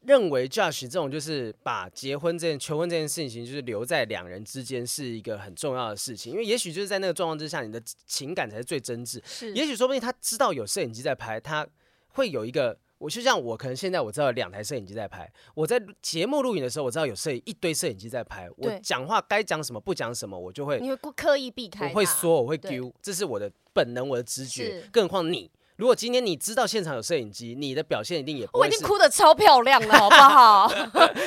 [0.00, 9.20] 认为 Josh 这种就是把结婚这件、求婚这件事情，就是留在两人之间是一个很重要的事情，因为也许就是在那个状况之下，你的情感才是最真挚。
[9.24, 11.66] 是，也许说不定他知道有摄影机在拍，他
[12.08, 12.78] 会有一个。
[12.98, 25.50] 我就像我可能现在我知道有两台摄影机在拍，我在节目录影的时候，我知道有摄影一堆摄影机在拍，我讲话该讲什么不讲什么，我就会你会刻意避开，我会说我会丢，这是我的本能，我的直觉，更何况你。
[25.76, 28.48] 如果今天你知道现场有摄影机，你的表现一定也。
[28.54, 30.66] 我已经哭的超漂亮了， 好不好？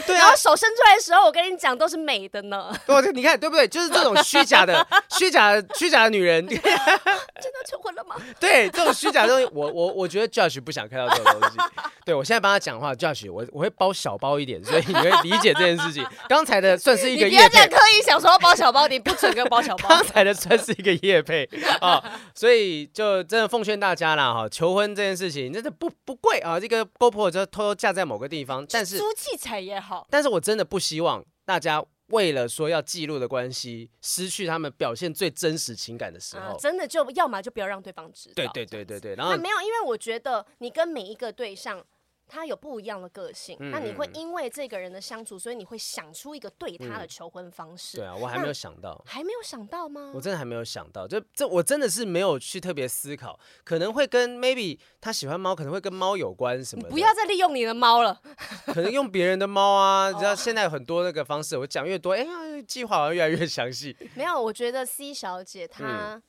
[0.07, 0.19] 对啊。
[0.19, 2.75] 然后手伸出来的时候，我跟你讲都是美的呢。
[2.88, 3.67] 对，你看对不对？
[3.67, 4.85] 就是这种虚假的、
[5.17, 6.45] 虚假的、虚假的女人。
[6.49, 8.15] 真的求婚了吗？
[8.39, 11.57] 对，这种虚假的东西，我我我觉得 Josh 不想看到这种东西。
[12.03, 16.03] 对，我现在帮他讲话，Josh，我我会包小包一点，所以你会理解这件事情。
[16.27, 17.29] 刚才的算是一个业配。
[17.29, 19.89] 你不要这样刻意想说要包小包，你不准跟包小包。
[19.89, 21.47] 刚才的算是一个夜配
[21.81, 30.08] 啊，所以就真的奉劝大家啦哈，求婚这件事情真的不不贵啊，这个 GoPro 就偷偷架在某个地方，但是租器材也好。
[30.10, 36.54] 但是我真的不希望大家为了说要记录的关系，失去他们表现最真实情感的时候。
[36.54, 38.34] 啊、真的就要么就不要让对方知道。
[38.36, 41.84] 对对对对对，然后没有，因为我觉得你跟每一个对象。
[42.29, 47.97] 他有不一样的个性，嗯、那你会因为这个人的相处，所以你会想出一个对他的求婚方式。
[47.97, 50.11] 嗯、对啊，我还没有想到，还没有想到吗？
[50.13, 58.21] 我真的还没有想到，就这我真的是没有去特别思考，可能会跟 maybe 他喜欢猫，可能会跟猫有关什么不要再利用你的猫了，
[58.67, 62.31] 可能用别人的猫啊， 你知道现在有很多那个方式，我讲越多，哎呀，
[62.67, 63.97] 计划好像越来越详细。
[64.15, 66.15] 没有，我觉得 C 小姐她。
[66.15, 66.23] 嗯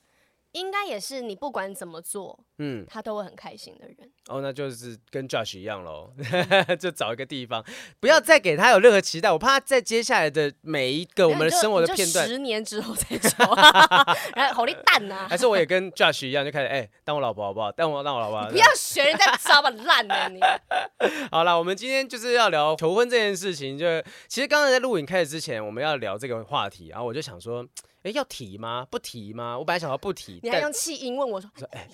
[0.53, 3.97] 应该也是你不管怎么做，嗯，他都会很开心的人。
[4.27, 6.11] 哦，那就是跟 Josh 一样喽，
[6.79, 7.63] 就找一个地方，
[7.99, 9.31] 不要再给他有任何期待。
[9.31, 13.55] 我怕他在接下来的每一个我们的生活的片段，十年之后再找，
[14.35, 15.27] 然后好你蛋呐。
[15.29, 17.71] 还是我也跟 Josh 一样，就开始哎、欸，当我老婆好不好？
[17.71, 18.43] 当我当我老婆好。
[18.43, 20.39] 不好，不要学人家招吧，烂的你。
[21.31, 23.77] 好了，我们今天就是要聊求婚这件事情。
[23.77, 23.85] 就
[24.27, 27.65] 其实刚才在录影开始之前，我们要聊这个话题，然后我就想说。
[28.03, 28.87] 哎，要提吗？
[28.89, 29.57] 不提吗？
[29.57, 30.39] 我本来想要不提。
[30.41, 31.87] 你还用气音问我说：“说哎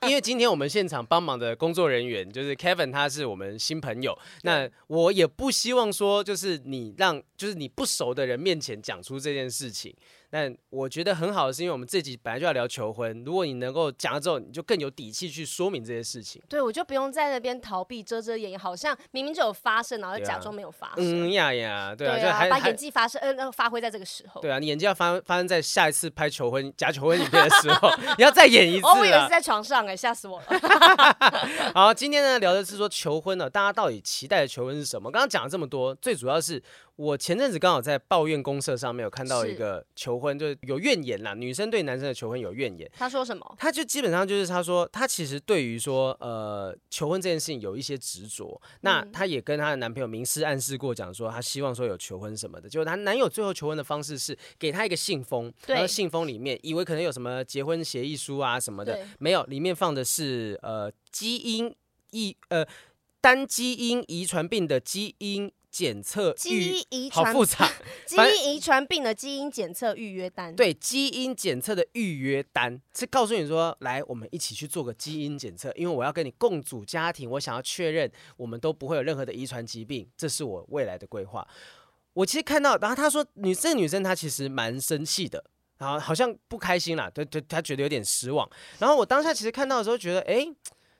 [0.00, 4.18] 哎，因为今天我们现场帮忙的工作人员就是 Kevin，他是我们新朋友。
[4.42, 9.94] 那我也不希望说，就是你让就是你不熟的人面前讲出这件事情。”
[10.34, 16.42] 但我觉得很好的是，因为我们这集本来就要聊求婚，如果你能够讲了之后，你就更有底气去说明这些事情。
[16.48, 21.28] 对，我就不用在那边逃避、遮遮掩掩，好像明明就有发生，然后假装没有发生。
[21.28, 24.40] 嗯呀呀，对啊，对啊，把演技发生，呃，发挥在这个时候。
[24.40, 28.86] 对啊，你演技要发发生在下一次拍求婚假求婚影片的时候， 你要再演一次。
[28.88, 30.46] 哦，我以为是在床上，哎，吓死我了。
[31.72, 35.12] 好，今天呢聊的是说求婚了，大家到底期待的求婚是什么？
[35.12, 36.60] 刚刚讲了这么多，最主要是。
[36.96, 42.88] 我前阵子刚好在抱怨公社上面有看到一个求婚，就是有怨言啦，女生对男生的求婚有怨言。
[42.96, 43.54] 他说什么？
[43.58, 48.60] 他就基本上就是他说，他其实对于说呃求婚这件事情有一些执着。
[48.82, 52.68] 那她也跟她的男朋友明示暗示过，讲说她希望说有求婚什么的。
[52.68, 61.74] 结果她男友最后求婚的方式是给她一个信封，然后信封里面以为可能有什么结婚协议书啊什么的，没有，里面放的是呃基因
[62.12, 62.64] 遗呃
[63.20, 65.50] 单基因遗传病的基因。
[65.74, 67.68] 检测基因遗传好复杂，
[68.06, 81.44] 基因遗传病的基因检测预约单，对，基因检测的预约单是告诉你说，来，我们一起去做个基因检测，因为我要跟你共组家庭，我想要确认我们都不会有任何的遗传疾病，这是我未来的规划。
[82.12, 85.44] 我其实看到，然后他说，女这个女生她其实蛮生气的，
[85.78, 88.48] 然后好像不开心啦，对对，她觉得有点失望。
[88.78, 90.46] 然后我当下其实看到的时候，觉得，哎。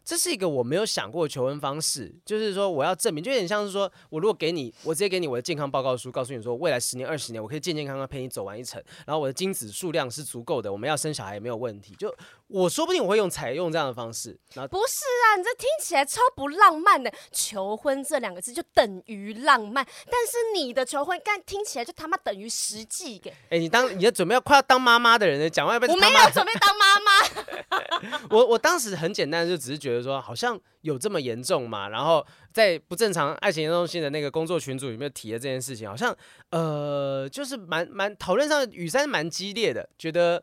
[0.05, 11.95] 这是一个我没有想过的求婚方式，就是说我要证明，就有点像是说我如果给你，我直接给你我的健康报告书，告诉你说未来十年、二十年我可以健健康康陪你走完一程，然后我的精子数量是足够的，我们要生小孩也没有问题。
[11.99, 12.15] 就
[12.49, 14.39] 我说不定我会用采用这样的方式。
[14.53, 23.33] 然后不是啊，你这听起来超不浪漫的，求婚这两个字就等于浪漫，但是你的求婚干听起来就他妈等于实际给。
[23.49, 25.95] 哎，你当你要准备要快要当妈妈的人呢，讲话要不要？
[25.95, 28.21] 我没有准备当妈妈。
[28.29, 29.94] 我我当时很简单，就只是觉得。
[29.95, 31.89] 就是说好像有这么严重嘛？
[31.89, 36.15] 然后在不正常爱情严重性的那个工作群组里面提了这件事情，好像
[36.51, 40.43] 呃，就是蛮蛮讨论上雨山蛮激烈的，觉得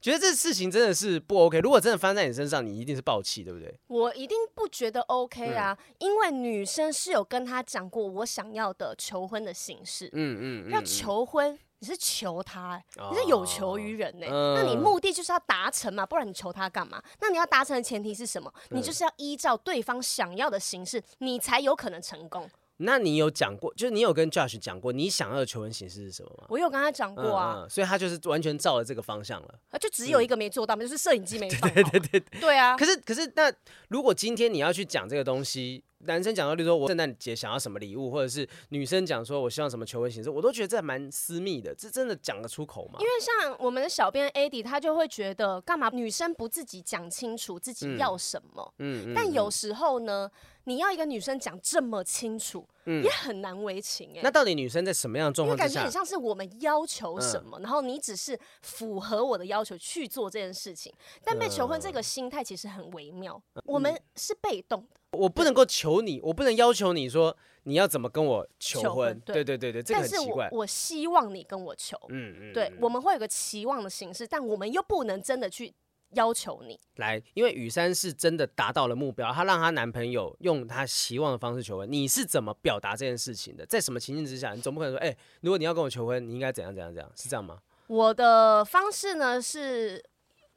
[0.00, 1.60] 觉得这事情真的是不 OK。
[1.60, 3.72] 如果真的发生在你身上，你一定是爆气，对不对？
[3.88, 11.58] 我一定不觉得 OK 啊，嗯、因为女生是有跟他讲过我想要的求婚的形式，嗯嗯，嗯，要求婚。
[11.82, 14.32] 你是求他、欸，你是有求于人呢、欸。
[14.32, 17.02] 哦、那你目的就是要达成嘛，不然你求他干嘛？
[17.20, 18.52] 那你要达成的前提是什么？
[18.70, 22.48] 你就是要依照对方想要的形式，你才有可能成功。
[22.76, 26.46] 那你有讲过，就是你有跟 Josh 讲过你想要的求婚形式是什么吗？
[26.48, 29.54] 我有跟他讲过啊、嗯嗯，所以他就是完全照了这个方向了。
[29.72, 31.68] 啊，就只有一个没做到，就是摄影机没放。
[31.72, 32.76] 对对对对，对啊。
[32.76, 33.52] 可是可是，那
[33.88, 42.98] 如果今天你要去讲这个东西，男生讲到，例如说我圣诞节想要什么礼物，或者是女生讲说我希望什么求婚形式，我都觉得这蛮私密的，这真的讲得出口吗？
[43.00, 48.74] 因为像我们的小编 Addie，他就会觉得干嘛女生不自己讲清楚自己要什么？
[48.78, 50.30] 嗯，嗯，嗯，但有时候呢，
[50.64, 54.20] 你要一个女生讲这么清楚，嗯、也很难为情哎、欸。
[54.22, 55.68] 那到底女生在什么样的状况之下？
[55.68, 60.92] 因为感觉很像是我们要求什么，嗯、然后你只是符合我的要求去做这件事情。
[61.24, 65.00] 但被求婚这个心态其实很微妙，嗯、我们是被动的。
[65.18, 68.82] 我不能够求你，我不能要求你说你要怎么跟我求婚。
[68.82, 70.46] 求婚对，对对对对，这个很奇怪。
[70.46, 71.98] 但是我，我希望你跟我求。
[72.08, 72.52] 嗯嗯。
[72.54, 75.74] 对，我们会有个期望的形式，但我们又不能真的去
[76.12, 76.78] 要求你。
[76.96, 81.90] 来，因为雨珊是真的达到了目标，她让她男朋友用她希望的方式求婚。
[81.90, 83.66] 你是怎么表达这件事情的？
[83.66, 84.52] 在什么情境之下？
[84.54, 87.12] 你总不可能说，哎、欸，如果你要跟我求婚，你应该怎样怎样怎样？
[87.16, 87.58] 是这样吗？
[87.86, 90.02] 我的方式呢是。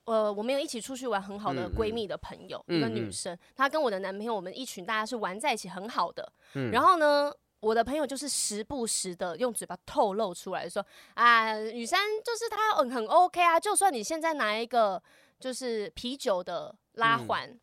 [0.06, 6.32] 呃，我们有一起出去玩很好的闺蜜的朋友，嗯嗯、一个女生，嗯嗯、她跟我的男朋友，我们一群大家是玩在一起很好的。
[6.54, 15.02] 嗯、然后呢，我的朋友就是时不时的用嘴巴透露出来说，啊，雨珊就是她很很 OK 啊，就算你现在拿一个
[15.39, 17.60] 就是啤酒的拉环，嗯、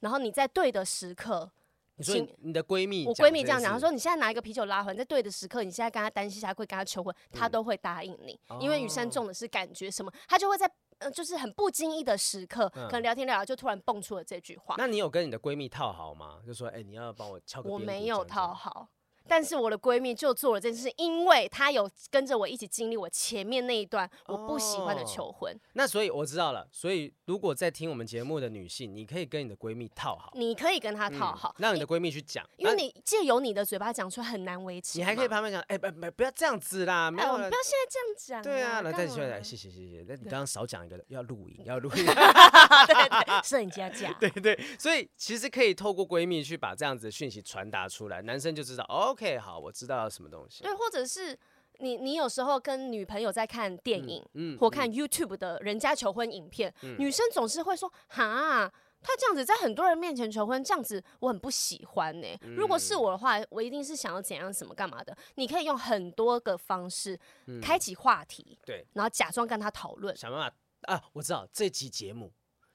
[0.00, 1.50] 然后你在对的时刻，
[1.96, 10.70] 你说你的闺蜜，我闺蜜这样讲，她说你现在拿一个啤酒拉环，在对的时刻，你现在跟她单膝下跪跟她求婚，她都会答应你，嗯、因为雨珊重的是感觉什么，她就会在。
[11.04, 14.76] 嗯，就是很不经意的时刻，嗯、可能聊天聊聊就突然蹦出了这句话。
[14.78, 16.40] 那你有跟你的闺蜜套好吗？
[16.46, 17.68] 就说，哎、欸，你要帮我敲个。
[17.68, 18.88] 我没有套好。
[19.28, 25.52] 但是我的闺蜜就做了这件事，因为她有跟着我一起经历我前面那一段我不喜欢的求婚。
[25.54, 34.98] 哦、那所以我知道了，所以如果在听我们节目的女性，你可以跟你的闺蜜套好，你可以跟她套好，让、嗯、你的闺蜜去讲，因为你借由你的嘴巴讲出来很难维持。
[34.98, 38.42] 你还可以旁边讲，哎、欸，不不不要这样子啦，没有，哎、不要现在这样讲。
[38.42, 40.04] 对啊，来再说来，谢谢谢谢。
[40.06, 42.04] 那你刚刚少讲一个，要录影，要录 影。
[42.04, 44.12] 对对对，摄影机要架。
[44.20, 50.08] 对对，所以其实可以透过闺蜜去把这样子的讯息传达出来，男生就知道，OK，好，我知道。
[50.08, 50.62] 什么东西？
[50.62, 51.38] 对，或者是
[51.78, 58.70] 你，你有时候跟女朋友在看电影，嗯，嗯或看 YouTube 的人家求婚影片，嗯、女生总是会说：“哈，
[59.00, 62.26] 他这样子在很多人面前求婚，这样子我很不喜欢呢。
[62.42, 65.16] 嗯、如果是我的话，我一定是想要怎样、什么、干嘛的。
[65.36, 67.18] 你可以用很多个方式
[67.62, 72.32] 开启话题，对、嗯，然后假装跟他讨论，想办法啊，我知道这期节目。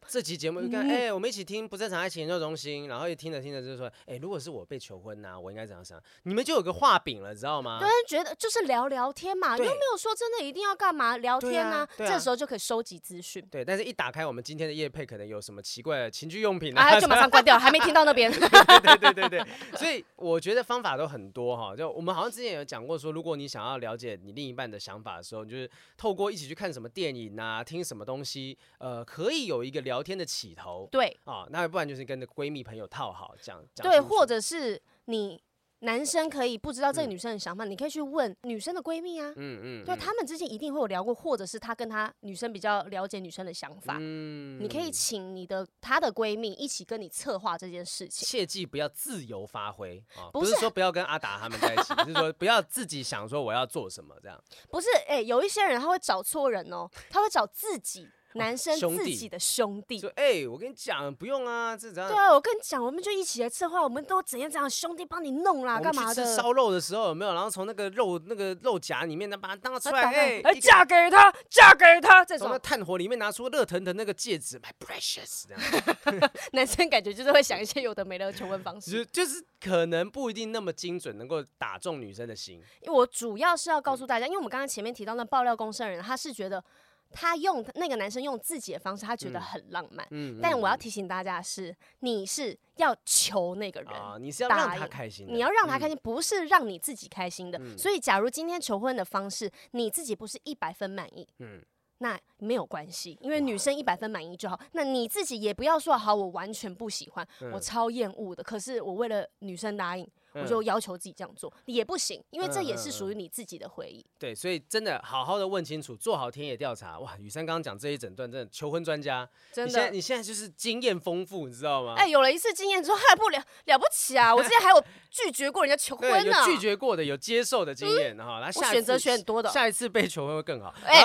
[0.07, 6.01] 这期节目就看，哎、欸，我们一起听不正常爱情研究中心，然后一听着听着就是说，哎、欸，如果是我被求婚呐、啊，我应该怎样想？
[6.23, 7.79] 你们就有个画饼了，知道吗？
[7.79, 13.45] 对，觉得就是聊聊天嘛，又没有说真的一定要干嘛聊天啊，啊啊这时候就可以收集资讯。
[13.51, 18.31] 对，但是一打开我们今天的夜配，可能有什么奇怪的情趣用品啊，啊就马上 关掉，还没听到那边。
[18.31, 19.45] 对对对对对，
[19.77, 30.87] 所以我觉得方法都很多哈，就我们好像之前有讲过说，如果你想要了解你另一半的想法的时候，你就是透过一起去看什么电影啊，听什么东西，呃，可以有一个聊天的起头。
[30.91, 33.63] 对啊、哦，那不然就是跟闺蜜朋友套好这样。
[33.75, 35.41] 对，或者是你
[35.81, 39.29] 男生可以不知道这个女生的想法，嗯、你可以去问女生的闺蜜啊。
[39.35, 39.83] 嗯嗯。
[39.83, 43.97] 嗯对，他们之间一定会有聊过，或者是他跟他女生比较了解女生的想法。
[43.99, 44.59] 嗯。
[44.59, 48.27] 你可以请你的她的闺蜜一起跟你策划这件事情。
[48.27, 50.33] 切记不要自由发挥啊！
[50.33, 54.43] 不是，不是说不要跟阿达他们在一起， 就是说不要自己想说我要做什么这样。
[54.71, 58.09] 不是，哎、欸，有一些人他会找错人哦，他会找自己。
[58.33, 62.11] 男生自己的兄弟说：“哎、欸，我跟你讲，不用啊，这怎样？
[62.11, 66.35] 对啊，我跟你讲，我们就一起来策划，我们都怎样怎样，兄弟帮你弄啦，干嘛的？
[66.35, 67.33] 烧肉的时候有没有？
[67.33, 76.31] 然后从那个肉那个肉夹里面，呢，把它当出来，哎，哎，嫁给他，嫁给他，这种从那炭火里面拿出热腾腾那个戒指，My precious，这样。
[76.53, 82.61] 男生感觉就是会想一些有的没的求婚方 式，就就是可能不一定那么精准，能够打中女生的心。
[82.81, 86.63] 因为我主要是要告诉大家，因为我们刚刚前面提到那爆料公社人，他是觉得。
[87.11, 90.05] 他用那个男生用自己的方式，他觉得很浪漫。
[90.11, 97.59] 嗯，但我要提醒大家的是，你是要求那个人，啊，你是要让他开心，你要让他开心，不是让你自己开心的。
[97.77, 101.61] 所以，假如今天求婚的方式你自己不是一百分满意，嗯，
[101.99, 104.59] 那没有关系，因为女生一百分满意就好。
[104.73, 108.43] 那你自己也不要说好，我完全不喜欢，我超厌恶的。
[108.43, 110.07] 可是我为了女生答应。
[110.41, 114.05] 我就要求自己这样做也不行，因为这也是属于你自己的回忆。
[114.19, 116.99] 对，所以真的好好的问清楚，做好田野调查。
[116.99, 121.95] 哇，雨珊刚刚讲这一整段，真的求婚专家，真的，你现在你现在就是经验丰富，你知道吗？
[121.97, 124.33] 哎，有了一次经验之后还不了了不起啊！
[124.33, 128.39] 我之前还有 拒绝过人家求婚呢，有拒绝过的，有接受的经验哈。
[128.39, 130.73] 那下选择选很多的，下一次被求婚会更好。
[130.83, 131.01] 哎，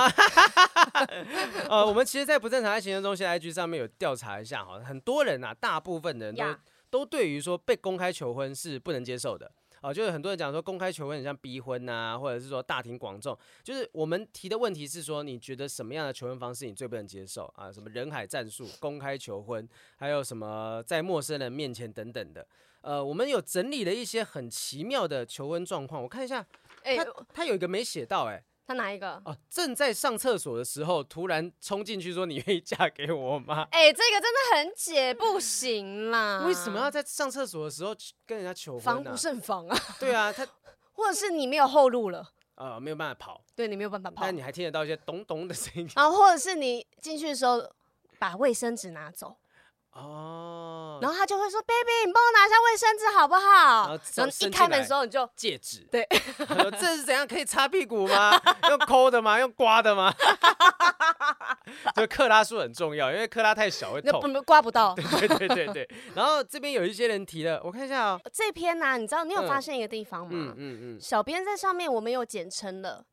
[1.68, 6.44] 呃，我们其实，在不正常爱情的中心 IG 上面有调查一下哈，很多人啊，大部分的人都
[6.92, 9.50] 都对于说被公开求婚是不能接受的。
[9.80, 13.36] 哦，就是很多人讲说公开求婚很像逼婚呐，或者是说大庭广众。
[13.64, 17.72] 就是我们提的问题是说，你觉得什么样的求婚方式你最不能接受啊？
[17.72, 19.66] 什么人海战术、公开求婚，
[19.96, 22.46] 还有什么在陌生人面前等等的。
[22.82, 26.46] 呃，我们有整理了一些很奇妙的求婚状况，我看一下，
[26.84, 28.44] 哎、欸，他他有一个没写到、欸，哎。
[28.66, 29.20] 他哪一个？
[29.24, 36.44] 哦，正在上厕所的时候，突然冲进去说：“你愿意嫁给我吗？”哎、欸，这个真的很解不行啦！
[36.46, 37.94] 为什么要在上厕所的时候
[38.24, 38.84] 跟人家求婚、啊？
[38.84, 39.78] 防不胜防啊！
[39.98, 40.46] 对啊，他
[40.94, 43.44] 或者是你没有后路了，呃，没有办法跑。
[43.56, 45.88] 对，你没有办法跑，但你还听得到一些咚咚的声音。
[45.96, 47.60] 然后或者是你进去的时候
[48.18, 49.36] 把卫生纸拿走。
[49.92, 56.06] 哦，然后他就会说：“baby，你帮我拿一下卫生纸好不好？”然后一开门的时候你就戒指，对，
[56.48, 58.32] 说这是怎样可以擦屁股吗？
[58.70, 59.38] 用抠的吗？
[59.38, 60.10] 用刮的吗？
[61.94, 64.94] 就克拉数很重要，因为克拉太小会痛，刮不到。
[64.94, 65.90] 对对对对对。
[66.14, 70.30] 然后这边有一些人提了，我看一下哦，这篇呢、啊，你知道你有发现一个地方吗？
[70.32, 73.04] 嗯嗯嗯，小编在上面我们有简称了，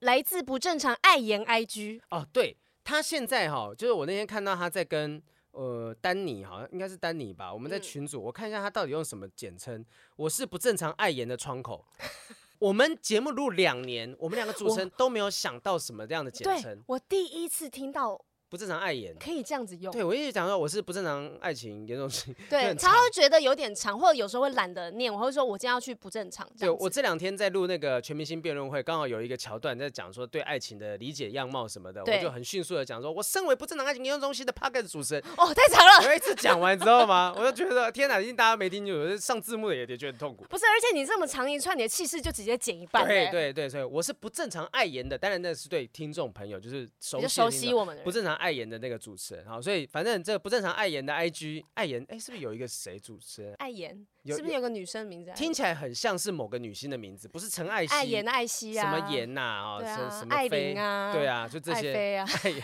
[0.00, 5.22] 来自不正常爱言 IG 哦，对他现在哈，就是我那天看到他在跟。
[5.52, 7.52] 呃，丹尼好像应该是丹尼吧。
[7.52, 9.84] 我们在群组，嗯、我看一下他到底用什么简称。
[10.16, 11.84] 我是不正常爱言的窗口。
[12.58, 16.82] 我们节目录两年，我们两个主持人都没有想到什么这样的简称。
[16.86, 18.24] 我第一次听到。
[18.50, 26.44] 不正常爱言可以这样子用，对，我一直讲说我是不正常爱情严重性，对， 他会觉得有点长，或者有时候会懒得念，我会说我今天要去不正常。
[26.58, 40.44] 对，我这两天在录那个全明星辩论会，刚好有一个桥段在讲说对爱情的理解样貌什么的，我就很迅速的讲说，我身为不正常爱情研究中心的 Podcast 主持人，哦，太长了，我一次讲完之后嘛，我就觉得天哪，一定大家没听清楚，上字幕的也也觉得很痛苦。
[40.50, 43.06] 不是，而且你这么长一串，你的气势就直接减一半。
[43.06, 49.16] 对对对，所以我是不正常爱言的，当然那是对听众朋友就是熟悉熟悉我们不正常爱言的那个主。
[49.20, 53.54] 持人哈，所以反正这个不正常爱言的 IG 爱言，哎，是不是有一个谁主持人？
[53.58, 55.30] 爱言有是不是有个女生名字？
[55.36, 57.92] 听起来很像是某个女星的名字，不是陈爱希？
[57.92, 58.90] 爱言的爱希啊？
[58.90, 59.42] 什么言呐？
[59.42, 61.12] 啊，什么爱玲啊？
[61.12, 62.16] 对啊，就这些。
[62.16, 62.62] 啊、爱言，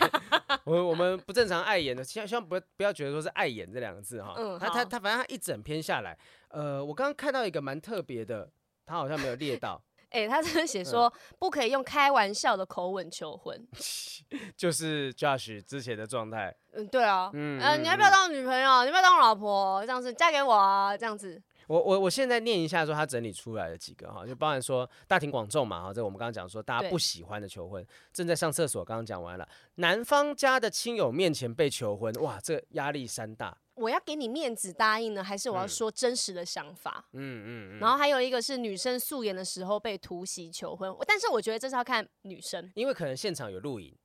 [0.63, 4.33] 我我们不正常爱言的，希望希望不要不要觉得说是爱言这两个字哈。
[4.35, 6.17] 嗯，他他他，反正他一整篇下来，
[6.47, 8.49] 呃，我刚刚看到一个蛮特别的，
[8.83, 9.79] 他好像没有列到。
[10.09, 13.67] 哎、欸，他这写说不可以用开玩笑的口吻求婚，
[14.55, 16.55] 就是 Josh 之前的状态。
[16.73, 18.83] 嗯，对啊，嗯，呃，你要不要当女朋友？
[18.83, 19.85] 你要不要当老婆？
[19.85, 20.95] 这样子嫁给我啊？
[20.95, 21.41] 这样子。
[21.67, 29.45] 我我我现在念一下说他整理出来的几个哈，就包含说大庭广众嘛哈，这我们刚刚讲说大家不喜欢的求婚，正在上厕所，刚刚讲完了，
[29.75, 33.57] 男方家的亲友面前被求婚，哇，这压力山大。
[33.77, 37.05] 我要给你面子答应呢，还是我要说真实的想法？
[37.13, 37.79] 嗯嗯嗯。
[37.79, 43.95] 然后还有一个是女生素颜的时候被突袭求婚，但是我觉得这是要看女生，因为可能现场有录影，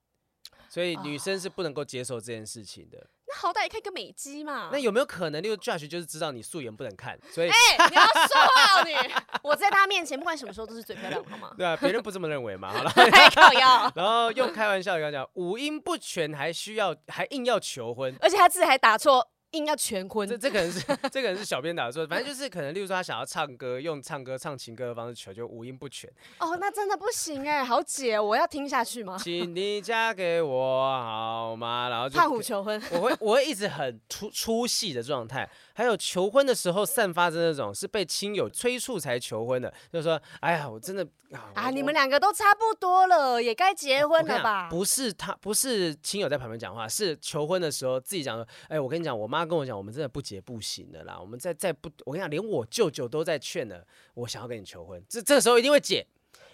[0.68, 2.98] 所以女生是不能够接受这件事情的。
[2.98, 4.68] 哦、那好歹也看个美肌嘛。
[4.70, 8.92] 那有没有可能，例如 Josh 就是知道你素颜不能看，所以哎、欸，你要说话哦你，
[9.42, 11.54] 我在他面前不管什么时候都是最漂亮，好吗？
[11.56, 12.70] 对啊，别人不这么认为嘛。
[12.72, 12.92] 好了，
[13.96, 19.31] 然后又开玩笑跟他讲，五音不全还需要还硬要求婚，而且他字还打错。
[19.52, 20.80] 硬要全婚，这这可能是
[21.10, 26.10] 这可能是小编打的错，反正就是可能，例如说他想要唱歌，用唱歌唱情歌的方式求，就五音不全。
[26.38, 29.16] 哦，那真的不行哎，好姐，我要听下去吗？
[29.22, 31.88] 请你嫁给我好吗？
[31.88, 35.48] 然后就胖虎求婚，我会我会一直很出出戏的状态。
[35.74, 44.68] 还有求婚的时候散发着那种是被亲友催促才求婚的，就是说，哎呀，我真的啊，啊你们两个都差不多了，也该结婚了吧？
[44.68, 56.06] 不是他，不是亲友在旁边讲话，是求婚的时候自己讲说，哎，我跟你讲，我妈跟我讲，我们真的不结不行的啦，我们再再不，我跟你讲，连我舅舅都在劝了，我想要跟你求婚，这这个时候一定会结。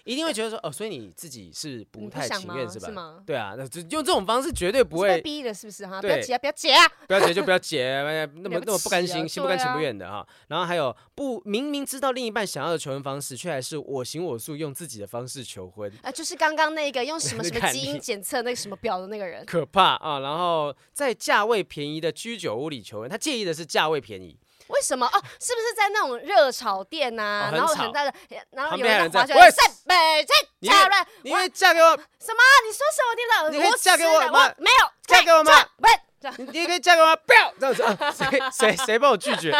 [0.08, 2.88] 一定会觉得说哦，所以你自己是不太情愿是吧？
[2.88, 3.22] 是吗？
[3.26, 6.00] 对啊，那就用这种方式绝对不会逼的，是不是哈？
[6.00, 6.88] 不要结啊，不要结啊！
[7.06, 8.02] 不要结就不要结，
[8.36, 10.26] 那么那么不甘心，心不甘情不愿的哈。
[10.46, 16.10] 然后还有不明明知道另一半想要的求婚方式，却还是我行我素，用自己的方式求婚啊！
[16.10, 20.20] 就是刚刚那个用什么什么 基因检测那个什么表的那个人， 可怕啊！
[20.20, 24.38] 然后在价位便宜的居酒屋里求婚，他介意的是价位便宜。
[24.68, 25.12] 为什么哦？
[25.40, 27.48] 是不是在那种热炒店呐、啊？
[27.50, 28.12] 哦、然后很大的，
[28.50, 29.56] 然后有人划起来，在
[29.98, 31.90] 北京嫁人，你会嫁给我？
[31.90, 32.40] 什么？
[32.66, 33.14] 你说什么？
[33.16, 33.48] 听到？
[33.50, 34.54] 你可以嫁给我吗？
[34.58, 35.52] 没有，嫁给我吗？
[35.76, 37.16] 不，你可以嫁给我吗？
[37.16, 38.10] 不要这样子啊！
[38.12, 39.52] 谁谁谁帮我拒绝？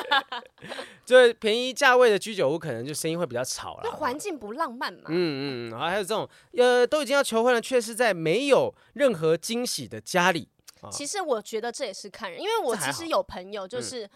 [1.05, 3.81] 就是便宜价位的居酒屋，可能就声音会比较吵了。
[3.85, 5.05] 那环境不浪漫嘛？
[5.09, 10.49] 嗯嗯，然后还有这种，呃，都已经要求婚了，却是在没有任何惊喜的家里。
[10.93, 14.09] 其实我觉得这也是看人，因为我其实有朋友就是。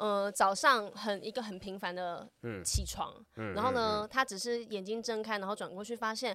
[0.00, 2.26] 呃，早上很一个很平凡的
[2.64, 6.34] 起床，嗯、然后呢，他、只是眼睛睁开，然后转过去发现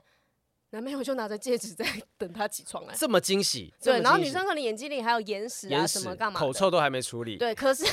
[0.69, 1.83] 男朋友就拿着戒指在
[2.15, 3.73] 等他起床来，这么惊喜。
[3.81, 7.37] 对，然后女生可能眼睛里还有眼屎啊什么干嘛，口臭都还没处理。
[7.37, 7.83] 对，可是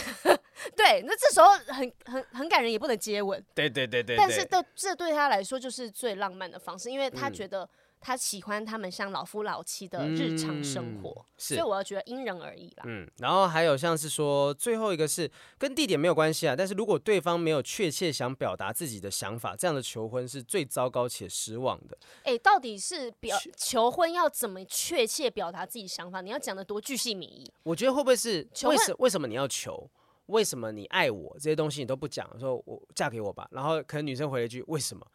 [0.77, 3.43] 对，那这时候很很很感人，也不能接吻。
[3.55, 4.17] 对对对对，对。
[4.19, 7.67] 但是这这对他来说就是最浪漫的方式，因为他觉得。
[8.03, 12.83] 他喜欢他们像老夫老妻的日常生活，嗯、所以我要觉得因人而异啦。
[12.85, 21.97] 嗯，然后还有像是说最后一个是跟地点没有关系啊，但是如果对方没有确切想表达自己的想法，这样的求婚是最糟糕且失望的。
[22.25, 26.21] 哎、欸，到底是表求婚要怎么确切表达自己想法？
[26.21, 27.49] 你要讲得多巨细靡遗？
[27.63, 29.89] 我觉得会不会是为什为什么你要求？
[30.27, 31.37] 为什么你爱我？
[31.39, 33.47] 这些东西你都不讲，说我嫁给我吧。
[33.51, 35.07] 然后可能女生回了一句为什么？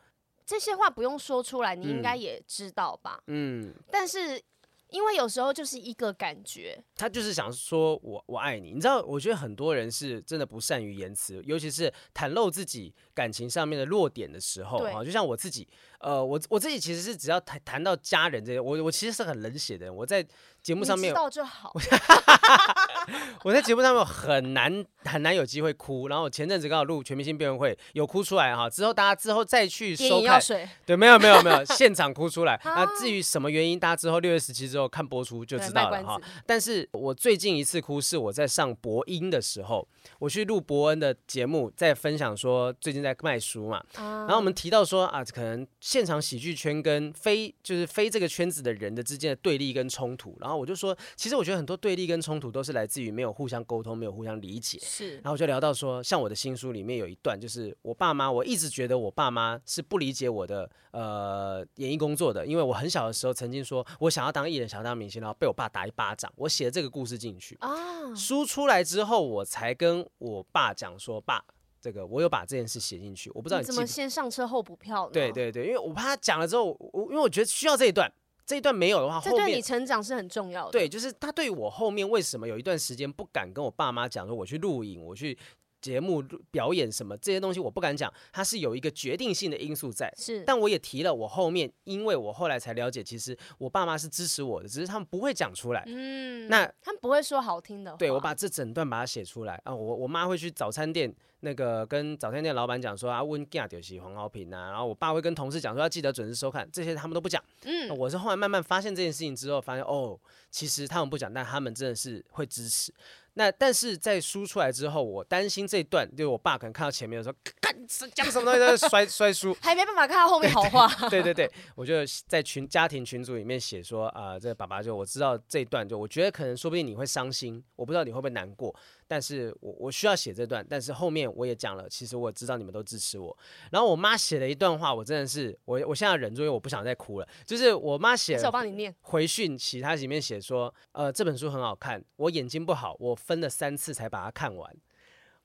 [0.48, 3.22] 这些话不用说出来，你应该也知道吧？
[3.28, 4.41] 嗯，但是
[4.88, 9.02] 因为有时候就是一个感觉，他就是想说我我爱你，你知道？
[9.02, 15.68] 我觉得很多人是真的不善于言辞，尤其是袒露自己感情上面的弱点的时候啊，就像我自己，
[16.00, 20.26] 呃，我我自己其实是只要谈谈到家人这些，我我其实是很冷血的人，我在。
[20.68, 21.72] 节目上面，知道就好。
[23.45, 28.70] 我在节目上面很难很难有机会哭，然后我前阵子刚好录全明星辩论会，有哭出来哈。
[28.70, 30.41] 之后大家之后再去收看，
[30.86, 32.59] 对，没有没有没有 现场哭出来。
[32.65, 36.20] 那至于什么原因，大家之后六月十七之后看播出就知道了哈。
[36.45, 39.88] 但是我最近一次哭是我在上博音的时候，
[40.20, 50.57] 我去录伯恩的节目，在分享说最近在卖书嘛，然后我们提到说啊，可能现场喜剧圈跟非就是非这个圈子的人的之间的对立跟冲突，然后。
[50.58, 54.80] 我就说，其实我觉得很多对立跟冲突都是来自于没有互相沟通，没有互相理解。
[54.82, 66.32] 是，然后我就聊到说，像我的新书里面有一段，就是我爸妈，我一直觉得我爸妈是不理解我的呃演艺工作的，因为我很小的时候曾经说我想要当艺人，想要当明星，然后被我爸打一巴掌。
[66.36, 71.43] 我写了这个故事进去啊，书出来之后，我才跟我爸讲说，爸，
[71.82, 75.12] 这个我有把这件事写进去，我不知道你，你怎么先上车后补票呢？
[75.12, 78.12] 对对对，因为我怕他讲了之后，我因为我觉得需要这一段。
[78.48, 80.72] 这一段没有的话，后面对你成长是很重要的。
[80.72, 85.38] 对，就是他对我后面为什么有一段时间不敢跟我爸妈讲说我去录影，我去
[85.82, 90.12] 节目表演什么这些东西我不敢讲，它是有一个决定性的因素在。
[90.18, 95.84] 是，但我也提了，我后面因为我后来才了解，其实我爸妈是支持我的，只是他们不会讲出来。
[95.88, 97.96] 嗯，那他们不会说好听的。
[97.98, 101.14] 对，我把这整段把它写出来啊，我我妈会去早餐店。
[101.42, 107.42] 那个跟早餐店老板讲说啊，温家就是黄豪平呐，然后我爸会跟同事讲说要记得准时收看，这些他们都不讲。
[107.62, 110.20] 嗯，我是后来慢慢发现这件事情之后，发现哦，
[110.50, 112.92] 其实他们不讲，但他们真的是会支持。
[113.38, 117.72] 那但是在输出来之后，我担心这一段，就是我爸可能看到前面的时候，干
[118.16, 120.88] 讲什么东西在摔摔书，还没办法看到后面好话。
[121.08, 121.94] 对对对，我就
[122.28, 128.76] 在群家庭群组里面写说啊、呃，这爸爸就我知道这一段，就我觉得可能说不定你会伤心，我不知道你会不会难过。
[129.08, 133.38] 但是我我需要写这段，但是后面我也讲了，其实我知道你们都支持我。
[133.72, 137.28] 然后我妈写了一段话，我真的是我我现在忍住，因为我不想再哭了。
[137.45, 144.76] 就是我妈写，我帮你念回讯其他里面写说，呃，这本书很好看，我眼睛不好，我分了三次才把它看完。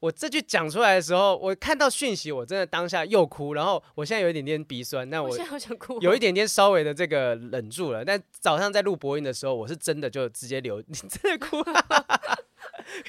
[0.00, 8.04] 我这句讲出来的时候，我看到讯息，我真的当下又哭，然后我现在有一点点鼻酸，那我，我现在好想哭，有一点点稍微的这个忍住了。
[8.04, 11.62] 但早上在录播音的时候，我是真的就直接流，你真的哭。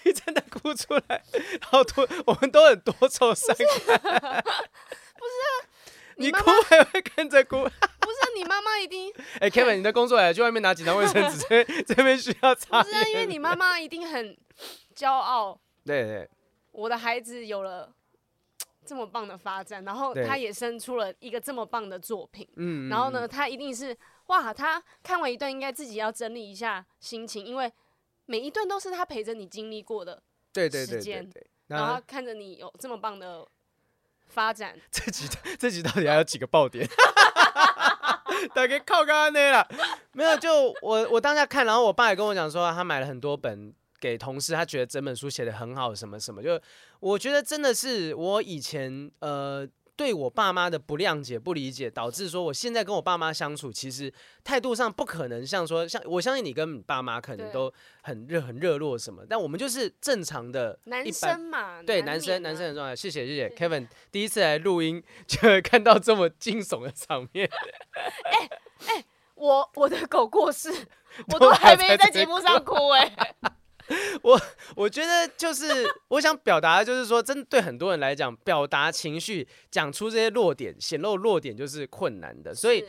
[0.03, 1.23] 你真的哭出来，
[1.61, 3.65] 好多我们都很多愁善感。
[3.65, 5.49] 不是， 啊，
[6.17, 7.57] 你哭还会跟着哭。
[7.99, 9.11] 不是，你妈妈一定。
[9.39, 12.83] 哎、欸、，Kevin，你的工作来了，去外面拿几张卫生纸，这边这边需要擦。
[12.83, 14.37] 不是，因为你妈妈一定很
[14.95, 15.59] 骄傲。
[15.85, 16.29] 对对。
[16.71, 17.93] 我的孩子有了
[18.85, 22.47] 这么棒的发展，然后他也生出了一个这么棒的作品。
[22.55, 22.89] 嗯。
[22.89, 23.95] 然后呢，他一定是
[24.27, 27.71] 哇，他看完一段应该自己要整理一下心情，因为。
[28.25, 30.21] 每一段都是他陪着你经历过的
[30.53, 31.29] 时间，
[31.67, 33.45] 然后看着你有这么棒的
[34.27, 34.79] 发展。
[34.91, 35.27] 这集
[35.59, 36.87] 这集到底还有几个爆点？
[38.55, 39.67] 大概靠刚刚那了，
[40.11, 40.37] 没有。
[40.37, 46.41] 就我我当下看，然后我爸也跟我讲说，他买了很多本给同事，他觉得整本书写的很好，什么什么。
[46.41, 46.59] 就
[46.99, 49.67] 我觉得真的是我以前呃。
[49.95, 54.11] 对我爸妈的不谅解、不理解，导致说我现在跟我爸妈相处，其实
[54.43, 57.71] 态度上不可能像说像我相信你跟你爸妈可能都
[58.01, 62.95] 很热、很热络什么，但我们就是正常的男生嘛，对男生男生很重要。
[62.95, 67.47] 谢谢谢谢 Kevin 第一次来录音就会看到这么惊悚的场面。
[67.93, 68.49] 哎
[68.87, 70.71] 哎、欸欸，我我的狗过世，
[71.31, 73.01] 我都还没在节目上哭哎、
[73.41, 73.51] 欸。
[74.23, 74.41] 我
[74.75, 75.65] 我觉得就是
[76.07, 82.55] 我想表达的就是说，真的对很多人来讲，表达情绪、讲出这些弱点、显露弱点就是困难的。
[82.55, 82.83] 所以，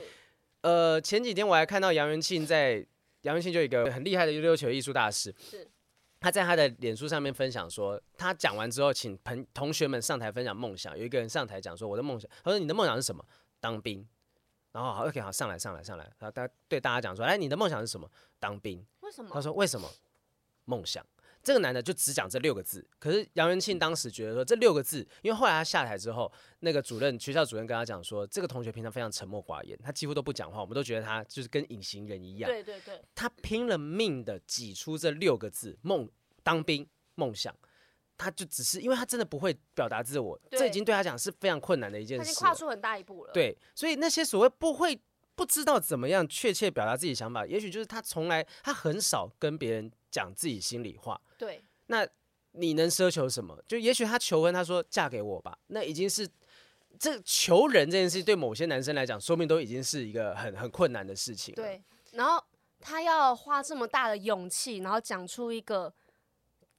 [0.62, 2.86] 呃，前几天我还看到杨元庆在
[3.22, 5.34] 杨元庆就有一个很厉害的溜溜球艺术大师，
[6.20, 10.96] 他在他的脸书上面分享说，他讲完之后，请朋同学们上台分享梦想。
[10.98, 13.24] 有一个人上台讲说，我的梦想，他说你的梦想是什么？
[13.60, 14.06] 当兵。
[14.72, 18.10] 然后好，OK，好，上来上来上来，然后他对大家讲说，哎，你的梦想是什么？
[18.40, 18.84] 当兵。
[19.00, 19.30] 为什么？
[19.32, 19.88] 他说为什么？
[20.64, 21.04] 梦想，
[21.42, 32.50] 这个男的就只讲这六个字，可是杨元庆当时觉得说这六个字，因为后来他下台之后，那个主任学校主任跟他讲说，这个同学平常非常沉默寡言，他几乎都不讲话，我们都觉得他就是跟隐形人一样。
[32.50, 36.08] 对对对，他拼了命的挤出这六个字：梦
[36.42, 37.54] 当兵梦想。
[38.16, 42.24] 他就只是因为他真的不会表达自我，这已经对他讲是非常困难的一件事。
[42.24, 43.32] 他已经跨出很大一步了。
[43.32, 44.96] 对，所以那些所谓不会
[45.34, 51.20] 不知道怎么样确切表达自己想法，也许就是他从来他很少跟别人讲自己心里话。
[51.36, 51.64] 对。
[51.88, 52.06] 那
[52.52, 53.58] 你能奢求什么？
[53.66, 56.26] 就也许他求婚，他说嫁给我吧，那已经是
[56.98, 61.54] 这求人这件事对某些男生来讲，说明都已经是一个很很困难的事情。
[61.56, 62.42] 对，然后
[62.80, 65.92] 他要花这么大的勇气，然后讲出一个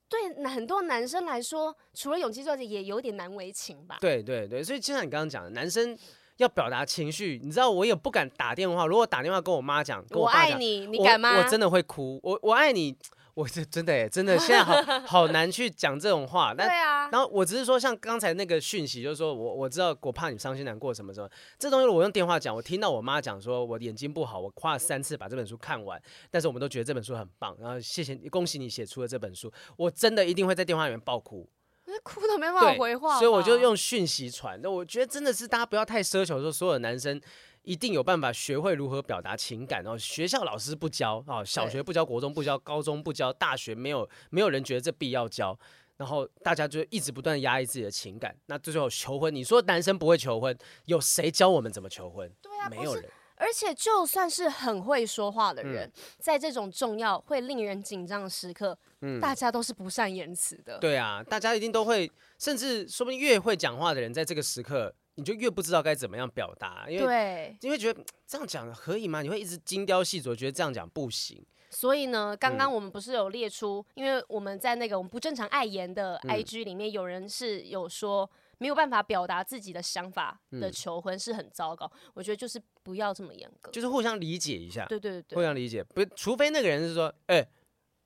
[0.10, 3.98] 对很多男生来说，除了勇气之外，也有点难为情吧。
[4.02, 5.96] 对对对，所以就像你刚刚讲的，男生
[6.38, 8.88] 要表达情绪，你知道，我也不敢打电话。
[8.88, 11.36] 如果打电话跟我妈讲，跟我爱你，你敢吗？
[11.36, 12.20] 我，我真的会哭。
[12.24, 12.98] 我我爱你。
[13.36, 16.54] 我是真的哎，真的现在好 好难去讲这种话。
[16.54, 17.10] 对啊。
[17.12, 21.30] 然后我只是说，像刚才那个讯息，就是说我我知道，我怕你伤心难过什么什么。
[21.60, 26.02] 这东西我用电话讲，我听到我妈讲说，我眼睛不好，我花了三次把这本书看完。
[26.32, 29.52] 但是我们都觉得这本书很棒，然后谢谢你，恭喜你写出了这本书。
[29.76, 31.46] 我真的一定会在电话里面爆哭，
[32.04, 33.20] 哭都没办法回话。
[33.20, 34.58] 所以我就用讯息传。
[34.64, 37.20] 那我觉得真的是大家不要太奢求说所有的男生。
[37.66, 45.58] 一定有办法学会如何表达情感，然后学校老师不教啊，小学不教，国中不教，高中不教，大学没有没有人觉得这必要教，
[45.98, 52.32] 然后大家就一直不断压抑自己的情感，那最后求婚，你说男生不会求婚，有谁教我们怎么求婚？
[52.42, 53.04] 对啊，没有人。
[53.38, 60.78] 而且就算是很会说话的人，嗯、在这种重要会令人紧张的时刻，嗯，大家都是不善言辞的。
[60.80, 62.10] 对啊，大家一定都会，
[62.40, 64.96] 甚至说不定越会讲话的人，在这个时刻。
[65.16, 69.22] 你就越不知道该怎么样表达，因为因为觉得这样讲可以吗？
[69.22, 71.46] 你会一直精雕细琢，觉得这样讲不行。
[71.70, 81.86] 所以呢，刚刚我们不是有列出，嗯、因为我们在那个我们不正常爱言的 IG 里面，有人是有说没有办法表达自己的想法的求婚是很糟糕。
[81.94, 84.86] 嗯、我觉得就是不要这么严格，就是互相理解一下。
[84.86, 87.50] 对对对，互相理解，不，除非那个人是说，哎、欸，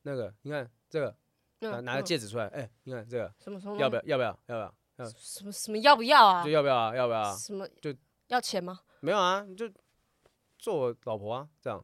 [0.01, 1.15] 那个你看这个，
[1.59, 4.01] 拿、嗯、拿个戒指出来，哎、欸，你看这个，什么什么，要不要？
[4.05, 4.29] 要不要？
[4.47, 4.75] 要不要？
[5.17, 6.43] 什么什么要不要啊？
[6.43, 6.95] 就要不要啊？
[6.95, 7.35] 要不要啊？
[7.35, 7.93] 什么就
[8.27, 8.79] 要钱吗？
[9.01, 9.69] 没有啊，就
[10.57, 11.83] 做我老婆啊，这样。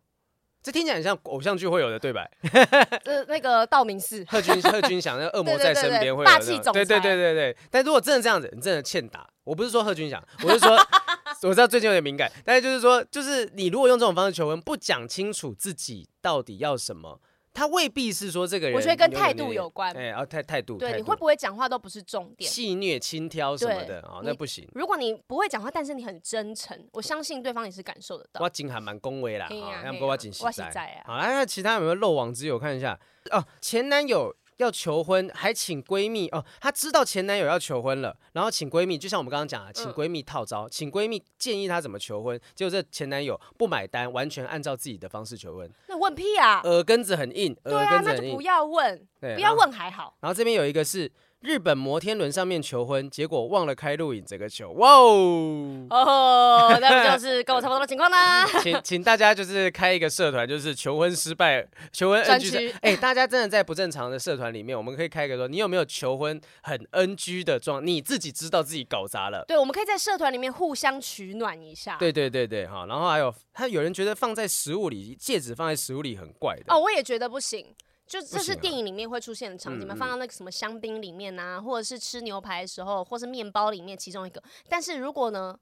[0.62, 2.28] 这听起来很像偶像剧会有的对白。
[3.06, 6.84] 呃，那个道明寺，贺军贺军翔，那个 恶魔在身边会有霸气总裁。
[6.84, 7.58] 对对对对对。
[7.70, 9.30] 但如果真的这样子，你真的欠打。
[9.44, 10.76] 我不是说贺军翔，我是说，
[11.48, 17.22] 我知道最近有点敏感，但是就是说，就是你如果用这种方式求婚，不讲清楚自己到底要什么。
[17.56, 19.96] 他未必是说这个人，我觉得跟态度有关。
[19.96, 24.70] 哎，然后态态度，对，你会不会讲话都不是重点，戏谑轻佻什么的啊，那不行。
[24.76, 28.44] 如果你不会讲话，但是你很真诚，我相信对方也是感受得到。
[28.44, 30.44] 我真还蛮恭维啦，啊，不过我真实
[30.74, 31.02] 在。
[31.06, 32.60] 好，那其他有没有漏网之鱼？
[32.60, 33.00] 看一下
[33.32, 34.36] 哦，前男友。
[34.58, 45.70] 要求婚还请闺蜜哦，她知道前男友要求婚了，然后请闺蜜，就像我们刚刚讲的，请闺蜜套招，嗯、请闺蜜建议她怎么求婚，结果这前男友不买单，完全按照自己的方式求婚。
[45.88, 46.62] 那问屁啊！
[46.64, 48.22] 耳根子很硬，耳根子很硬。
[48.22, 50.16] 对啊，那就不要问，不要问还好。
[50.22, 51.12] 然后这边有一个是。
[51.46, 55.86] 日本摩天轮上面求婚，结果忘了开录影，整个球，哇哦！
[55.92, 58.44] 哦，那不就是跟我差不多的情况啦？
[58.64, 62.72] 请请大家就是开一个社团，就是求婚失败求婚 NG。
[62.82, 67.86] 哎、欸，大家真的在不正常的社团里面，我们可以开一个说，你有没有求婚很 NG 的状？
[67.86, 69.46] 你自己知道自己搞砸了。
[69.48, 71.98] 对，我们可以在社团里面互相取暖一下。
[72.00, 72.88] 对对对对，哈。
[72.88, 76.74] 然后还有，他有人觉得放在食物里，戒指放在食物里很怪的。
[76.74, 77.68] 哦，我也觉得不行。
[78.06, 84.42] 就这是电影里面会出现的场景嘛，放到那个什么香槟里面啊，或者是吃牛排的时候，或是面包里面其中一个。
[84.70, 85.58] 但是如果呢，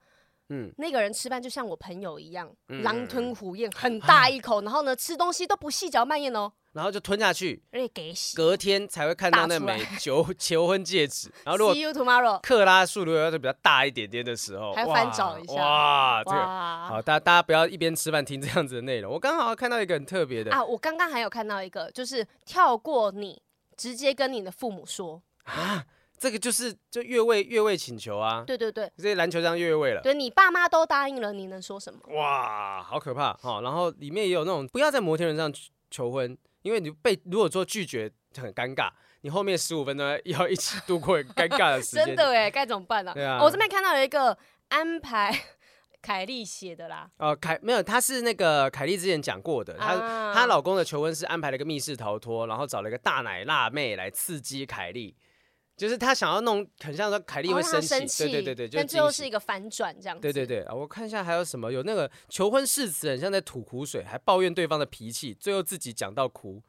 [0.49, 6.51] 嗯，那个人吃饭就像我朋友一样，狼吞虎咽，很大一口，然后呢吃东西都不细嚼慢咽哦。
[6.74, 7.61] 然后就吞下去，
[8.36, 11.32] 隔天才会看到那枚求 求婚戒指。
[11.43, 15.53] 然后如果 See you tomorrow，克拉数如果要是比较大一点点的时候，还要翻找一下。
[15.53, 19.13] 哇，这个好，大家大家不要一边吃饭听这样子的内容。
[19.13, 23.39] 我刚好看到一个很特别的啊，我刚刚还有看到一个，就是跳过你，
[23.78, 25.86] 直接跟你的父母说啊，
[26.17, 28.43] 这个就是就越位越位请求啊。
[28.47, 30.01] 对对对，这些篮球这样越位了。
[30.01, 31.99] 对，你爸妈都答应了，你能说什么？
[32.15, 33.61] 哇，好可怕哈！
[33.61, 35.53] 然后里面也有那种不要在摩天轮上
[35.91, 36.36] 求婚。
[36.64, 38.89] 因为你被如果说拒绝就很尴尬，
[39.22, 42.05] 你后面十五分钟要一起度过尴尬的时间。
[42.07, 43.14] 真的哎，该怎么办呢、啊？
[43.14, 44.36] 对啊，我这边看到有一个
[44.70, 45.32] 安排，
[46.01, 47.09] 凯莉写的啦。
[47.18, 55.16] 哦，凯没有，她是那个凯莉之前讲过的，她她、啊、老公的求婚是安排了一个密室逃脱，然后找了一个大奶辣妹来刺激凯莉。
[55.84, 60.21] 就是他想要弄，很像说凯莉会生气，哦、对对对对，但最后是一个反转这样子。
[60.21, 66.63] 对对对啊，我看一下还有什么，有那个求婚誓词很像在吐苦水，还抱怨对方的脾气，最后自己讲到哭。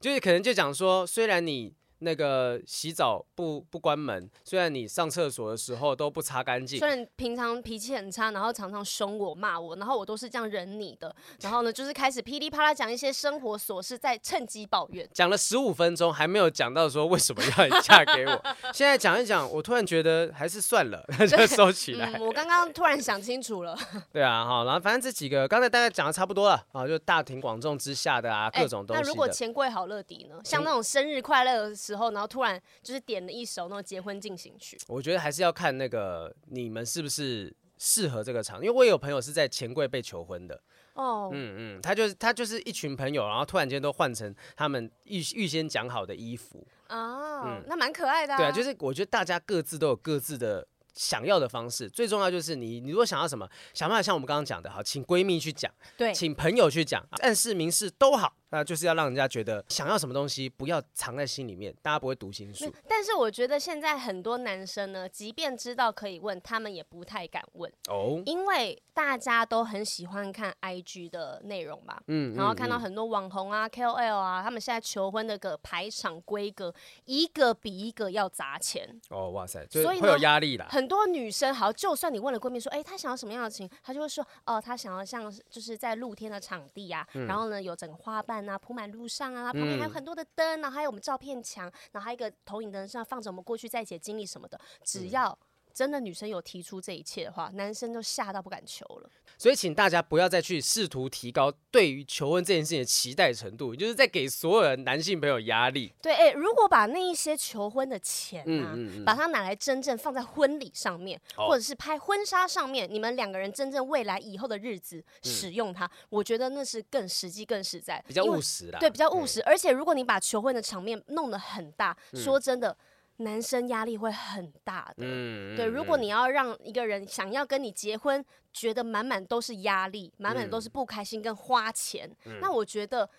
[0.00, 1.72] 就是可能就讲说，虽然你。
[2.00, 15.08] 那个洗澡不不关门，虽然你上厕所的时候都不擦干净，虽然平常脾气很差，然后常常凶我骂我，然后我都是这样忍你的， 然后呢，就是开始噼里啪啦讲一些生活琐事，在趁机抱怨。
[15.12, 18.42] 讲了十五分钟，还没有讲到说为什么要你嫁给我。
[18.72, 22.12] 现在讲一讲，我突然觉得还是算了， 就收起来。
[22.14, 23.76] 嗯、我刚刚突然想清楚了。
[24.12, 29.04] 对啊，好，然后反正这几个刚才大概讲的差不多了啊，就大庭广众之下的啊，各种东西、欸。
[29.04, 30.36] 那如果钱柜好乐迪呢？
[30.44, 32.62] 像那种生日快乐的时候，然后突然。
[32.82, 40.60] 就是点了一首那种结婚进行曲，我觉得还是要看那个你们是不是适合这个场，因为我也有朋友是在钱柜被求婚的。
[40.94, 46.66] 哦，嗯嗯，他就是他就是一群朋友，然后突然间都换成他们预预先讲好的衣服。
[46.88, 48.36] 哦，嗯、那蛮可爱的、啊。
[48.36, 58.37] 对啊，就是我觉得大家各自都有各自的想要的方式，最重要就是你你如果想要什么，想办法像我们刚刚讲的，好，请闺蜜去讲，对，请朋友去讲，暗示明示都好。
[58.50, 62.72] 那就是要让人家觉得想要什么东西不要藏在心里面，大家不会读心术。
[62.88, 76.74] 但是我觉得现在很多男生呢，即便知道可以问，他们也不太敢问哦，因为大家都很喜欢看 IG 的内容吧，嗯，然后看到很多网红啊、KOL 啊，他们现在求婚那个排场规格，
[77.04, 80.66] 一个比一个要砸钱哦，哇塞，所以会有压力啦。
[80.70, 88.37] 很多女生，好，就算你问了闺蜜说，哎，她想要什么样的情，她就会说，哦，她想要像就是在露天的场地啊，然后呢有整个花瓣。
[88.46, 94.60] 啊，铺满路上啊，旁边还有很多的灯，然后还有我们照片墙，然后还有一个投影灯上放着我们过去在一起的经历什么的。
[94.84, 95.38] 只要
[95.78, 99.08] 真的女生有提出这一切的话，男生都吓到不敢求了。
[99.38, 105.94] 所以，请大家不要再去试图提高对于求婚这件事情的期待程度，就是在给所有的男性朋友压力。
[106.02, 118.80] 对，哎、欸，如果把那一些求婚的钱啊，嗯嗯嗯、把它拿来真正放在婚礼上面，哦、或者是拍婚纱上面，你们两个人真正未来以后的日子使用它，嗯、我觉得那是更实际、更实在，比较务实啦。
[118.80, 119.40] 对，比较务实。
[119.42, 122.76] 嗯、而且，如果你把求婚的场面弄得很大，嗯、说真的。
[123.18, 125.66] 男生压力会很大的，嗯、对。
[125.66, 133.10] 如果你要让一个人想要跟你结婚，觉得满满都是压力，满满都是不开心跟花钱，嗯、那我觉得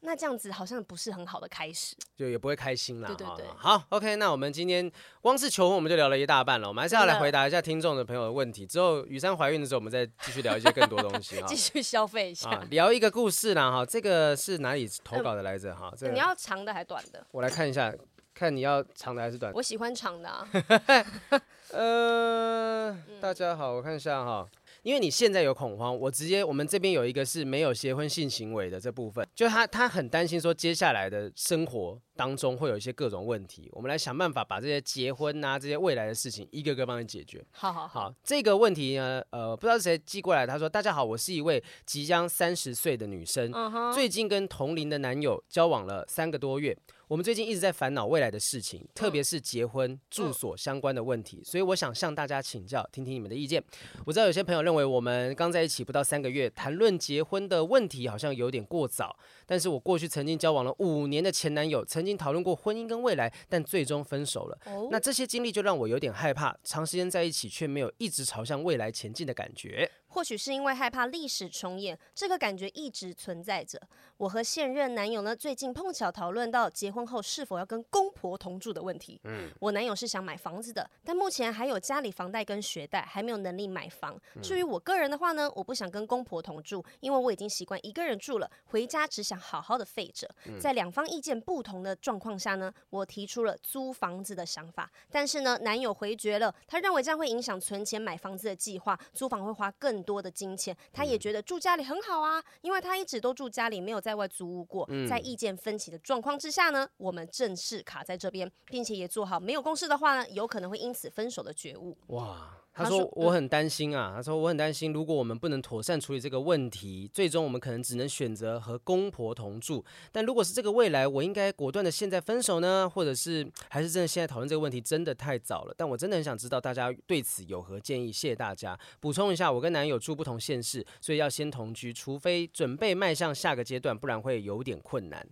[0.00, 3.08] 那这样子好像不是很好的开始，就也不会开心啦。
[3.08, 3.46] 对对对。
[3.56, 4.88] 好，OK，那我们今天
[5.20, 8.64] 光是求婚我们就聊了一大半了，我们还是要来回答一下听众的朋友的问题。
[8.64, 13.72] 之后雨珊怀孕的时候，我们再继续聊一些更多东西， 继续消费一下、啊，聊一个故事啦。
[13.72, 15.74] 哈，这个是哪里投稿的来着？
[15.74, 17.26] 哈、嗯，这个、你要长的还短的？
[17.32, 17.92] 我来看一下。
[18.38, 19.56] 看你要长的还是短的？
[19.56, 20.48] 我喜欢长的啊。
[21.72, 24.48] 呃，大家好，我看一下哈。
[24.84, 37.44] 因为你现在有恐慌，我直接我们这边有一个是没有结婚性行为的这部分，就他他很担心说接下来的生活当中会有一些各种问题，我们来想办法把这些结婚啊这些未来的事情一个个帮你解决。
[37.50, 43.92] 好好好，好，这个问题呢，呃，不知道是谁寄过来，他说：“大家好，我是一位即将三十岁的女生，uh huh.
[43.92, 46.74] 最近跟同龄的男友交往了三个多月，
[47.08, 53.64] 我们最近一直在烦恼未来的事情，特别是结婚住所相关的问题，所以我想向大家请教，听听你们的意见。
[54.04, 59.16] 我知道有些朋友认为我们刚在一起不到三个月，谈论结婚的问题好像有点过早。
[59.46, 64.58] 但是我过去曾经交往了五年的前男友，曾经讨论过婚姻跟未来，但最终分手了。
[64.66, 64.90] Oh.
[64.90, 69.90] 那这些经历就让我有点害怕，长时间在一起却没有一直朝向未来前进的感觉。
[70.18, 73.80] 或许是因为害怕历史重演，这个感觉一直存在着。
[74.16, 79.20] 我和现任男友呢，最近碰巧讨论到结婚后是否要跟公婆同住的问题。
[79.22, 84.20] 嗯，我男友是想买房子的，但目前还有家里房贷跟学贷，还没有能力买房。
[84.42, 90.28] 至于我个人的话呢，我不想跟公婆同住，因为我已经习惯一个人住了，回家只想好好的废着。
[90.58, 100.74] 在两方意见不同的状况下呢，我提出了租房子的想法，但是呢，男友回绝了，他认为这样会影响存钱买房子的计划，租房会花更多的金钱。
[100.90, 104.88] 他也觉得住家里很好啊，因为他一直都住家里，没有在外租屋过。
[105.06, 111.98] 在意见分歧的状况之下呢，我们正式卡在这边，并且也做好没有共识的话呢，有可能会因此分手的觉悟。
[112.06, 112.56] 哇。
[112.78, 119.84] 他说我很担心啊，他说我很担心，如果我们不能妥善处理这个问题，最终我们可能只能选择和公婆同住。
[120.12, 125.74] 但如果是这个未来，我应该果断的现在分手呢，或者是还是真的现在讨论这个问题真的太早了？
[125.76, 128.78] 但我真的很想知道大家对此有何建议，谢谢大家。
[129.00, 135.26] 补充一下，我跟男友住不同县市，所以要先同居，除非准备迈向下个阶段，不然会有点困难。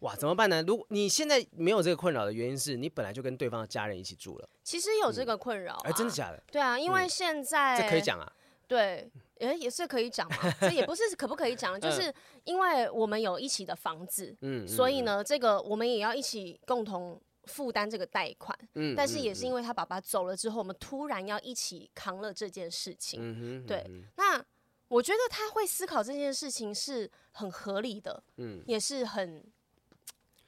[0.00, 0.62] 哇，怎么办呢？
[0.62, 4.48] 如果你现在没有这个困扰的原因是你本来就跟对方的家人一起住了。
[4.62, 6.42] 其实有这个困扰，哎，真的假的？
[6.52, 8.32] 对啊，因为现在这可以讲啊。
[8.68, 10.36] 对，哎，也是可以讲嘛。
[10.60, 12.12] 这也不是可不可以讲， 就是
[12.44, 18.56] 因为我们有一起的房子，嗯，所以呢，这个我们也要一起共同负担这个贷款。
[18.74, 23.20] 嗯，但是也是因为他爸爸走了之后，我们突然要一起扛了这件事情。
[23.22, 24.44] 嗯哼，对，那
[24.88, 29.42] 我觉得他会思考这件事情是很合理的，嗯，也是很。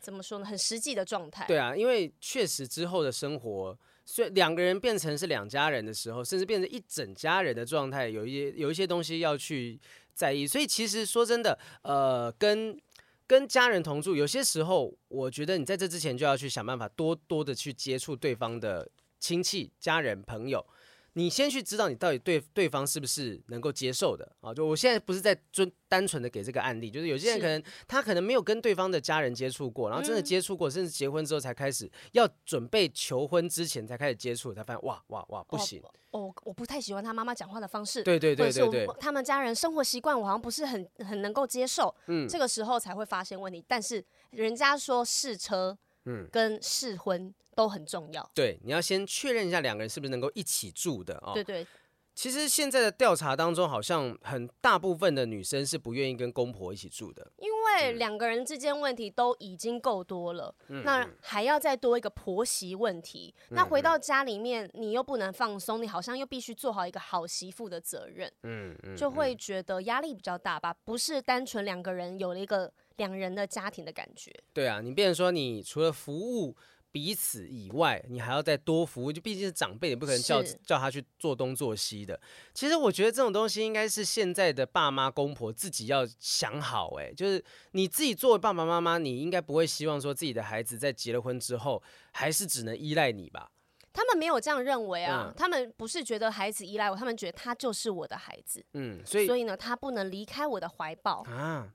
[0.01, 0.45] 怎么说呢？
[0.45, 1.45] 很实际的状态。
[1.47, 9.79] 对啊，因为确实之后的生活，所以两个人变成是两家人的时候，甚至变成一整家人的状态，有一些有一些东西要去
[10.15, 10.47] 在意。
[10.47, 12.81] 所以其实说真的，呃，跟
[13.27, 20.67] 跟家人同住，有些时候我觉得你在这之前就要去想办法，多多的去接触对方的亲戚、家人、朋友。
[21.15, 24.55] 你先去知道你到底对对方是不是能够接受的啊？
[24.55, 35.81] 就我现在不是在尊单纯的给这个案例，就是有些人可能他可能没有跟对方的家人接触过，然后真的接触过，甚至结婚之后才开始要准备求婚之前才开始接触，才发现哇哇哇不行。
[36.11, 43.65] 哦，哦，我不太喜欢他妈妈讲话的方式，对对对对对，他们家人生活习惯我好像不是很很能够接受，嗯，这个时候才会发现问题。
[43.67, 47.35] 但是人家说试车，嗯，跟试婚。
[47.57, 48.31] 都很重要。
[48.33, 51.33] 对，你要先确认一下两个人是不是能够一起住的哦。
[51.35, 51.67] 对对。
[52.15, 63.35] 其实现在的调查当中，好像很大部分的女生是不愿意跟公婆一起住的，因为两个人之间问题都已经够多了，嗯、那还要再多一个婆媳问题。
[63.51, 70.75] 嗯、那回到家里面，你又不能放松，你好像又必须做好一个好媳妇的责任，嗯嗯，就会觉得压力比较大吧？
[70.85, 74.33] 不是单纯两个人有了一个两人的家庭的感觉。
[74.53, 76.57] 对啊，你变成说，你除了服务。
[76.93, 82.21] 彼此以外，你还要再多服务，就毕竟是长辈，你不可能叫叫他去做东做西的。
[82.53, 87.41] 其实我觉得这种东西应该是现在的爸妈公婆自己要想好，哎，就是
[87.71, 91.81] 你自己作为爸爸妈妈，你应该不会希望说自己的孩子在结了婚之后
[92.11, 93.53] 还是只能依赖你吧？
[93.93, 101.73] 他们没有这样认为啊，嗯、他们不是觉得孩子依赖我，他们觉得他就是我的孩子，嗯，所以所以呢，他不能离开我的怀抱啊，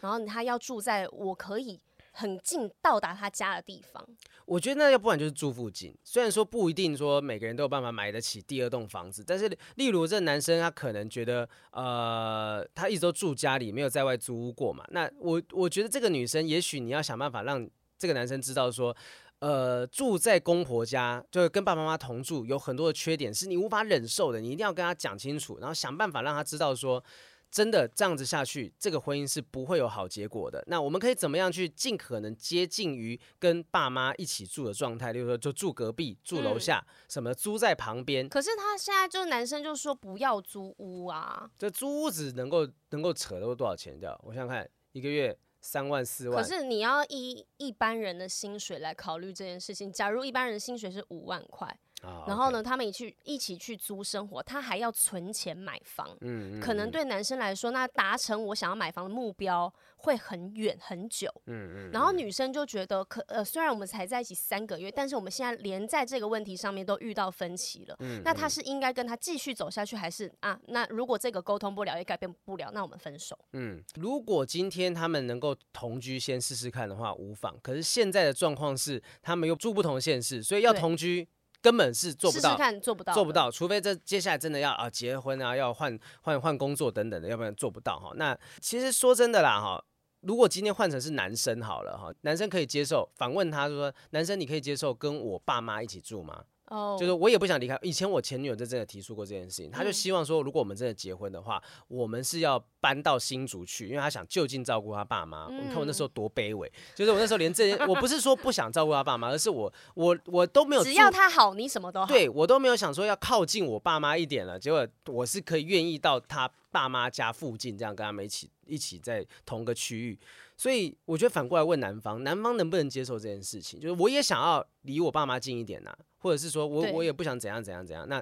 [0.00, 1.80] 然后他要住在我可以。
[2.18, 4.02] 很近到达他家的地方，
[4.46, 5.94] 我觉得那要不然就是住附近。
[6.02, 14.82] 虽然说不一定说每个人都有办法买得起第二栋房子，但是例如这男生他可能觉得，呃，他一直都住家里，没有在外租屋过嘛。
[14.92, 17.68] 那我我觉得这个女生，也许你要想办法让
[17.98, 18.96] 这个男生知道说，
[19.40, 27.04] 呃，住在公婆家，就是跟爸爸妈妈同住，有很多的缺点是你无法忍受的，你一定要跟他讲清楚，然后想办法让他知道说。
[27.50, 30.62] 真的这样子下去，这个婚姻是不会有好结果的。
[30.66, 35.12] 那我们可以怎么样去尽可能接近于跟爸妈一起住的状态？
[35.12, 38.28] 例如说，就住隔壁、住楼下，嗯、什么租在旁边。
[38.28, 41.50] 可是他现在就是男生，就说不要租屋啊。
[41.58, 44.18] 这租屋子能够能够扯到多少钱掉？
[44.24, 46.42] 我想想看，一个月三万四万。
[46.42, 49.90] 可是你要依一般人的薪水来考虑这件事情。
[49.90, 51.78] 假如一般人的薪水是五万块。
[52.26, 56.16] 然后呢，他们一起一起去租生活，他还要存钱买房。
[56.20, 61.28] 嗯，可能对男生来说，那达成我想要买房的目标会很远很久。
[61.46, 61.90] 嗯嗯。
[61.92, 67.96] 然后女生就觉得，可呃，虽然我们才在一起三个月，但是我们现在连在这个问题上面都遇到分歧了。
[68.00, 68.20] 嗯。
[68.24, 70.58] 那他是应该跟他继续走下去，还是啊？
[70.68, 73.38] 那如果这个沟通不了，也改变不了，那我们分手。
[73.52, 77.56] 嗯，如果今天他们能够同居，先试试看的话，无妨。
[77.62, 81.28] 可是现在的状况是，他们又住不同县市，所以要同居。
[81.66, 83.50] 根本是做不到，试试看做不到，做不到。
[83.50, 88.12] 除非这接下来真的要啊结婚啊，要换换换工作等等的，要不然做不到哈。
[88.14, 89.84] 那其实说真的啦哈，
[90.20, 96.44] 如果今天换成是男生好了哈，男生可以接受，反问他说，男生你可以接受跟我爸妈一起住吗？
[96.68, 97.00] 哦，oh.
[97.00, 97.78] 就是我也不想离开。
[97.82, 105.48] 以前我前女友就真的提出过这件事情，她就希望说，如果我们真的结婚的话，嗯、我们是要搬到新竹去，因为她想就近照顾她爸妈。
[105.50, 112.06] 你、嗯、看我那时候多卑微，就是我那时候连这些，我不是说不想照顾她爸妈，而是我我我都没有，只要他好，你什么都好。
[112.06, 120.18] 对，我都没有想说要靠近我爸妈一点了，结果我是可以愿意到他爸妈家附近，这样跟他们一起一起在同个区域。
[120.58, 123.78] 所以我觉得反过来问男方，男方能不能接受这件事情？
[123.78, 128.08] 就是我也想要离我爸妈近一点呐、啊，或者是说我我也不想怎样怎样怎样。
[128.08, 128.20] 那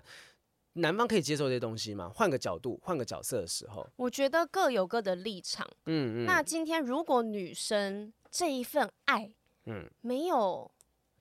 [0.75, 2.11] 男方可以接受这些东西吗？
[2.15, 5.67] 换个角度，换个角色的时候，我觉得各有各的立场。
[5.87, 6.27] 嗯嗯。
[6.27, 9.33] 那今天如果女生这一份爱，
[9.65, 10.71] 嗯，没有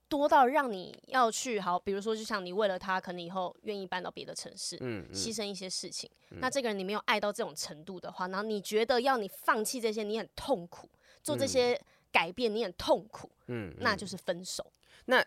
[0.10, 6.10] 多到让你要去好，比如说就像你为了他，可能以后愿意搬到别的城市，嗯，牺牲一些事情。
[6.32, 10.90] 嗯、那这个人你没有爱到这种程度的话，然后你觉得要你放弃这些，你很痛苦。
[11.22, 11.80] 做这些
[12.12, 14.66] 改变，你很痛苦，嗯，那就是分手。
[15.06, 15.24] 那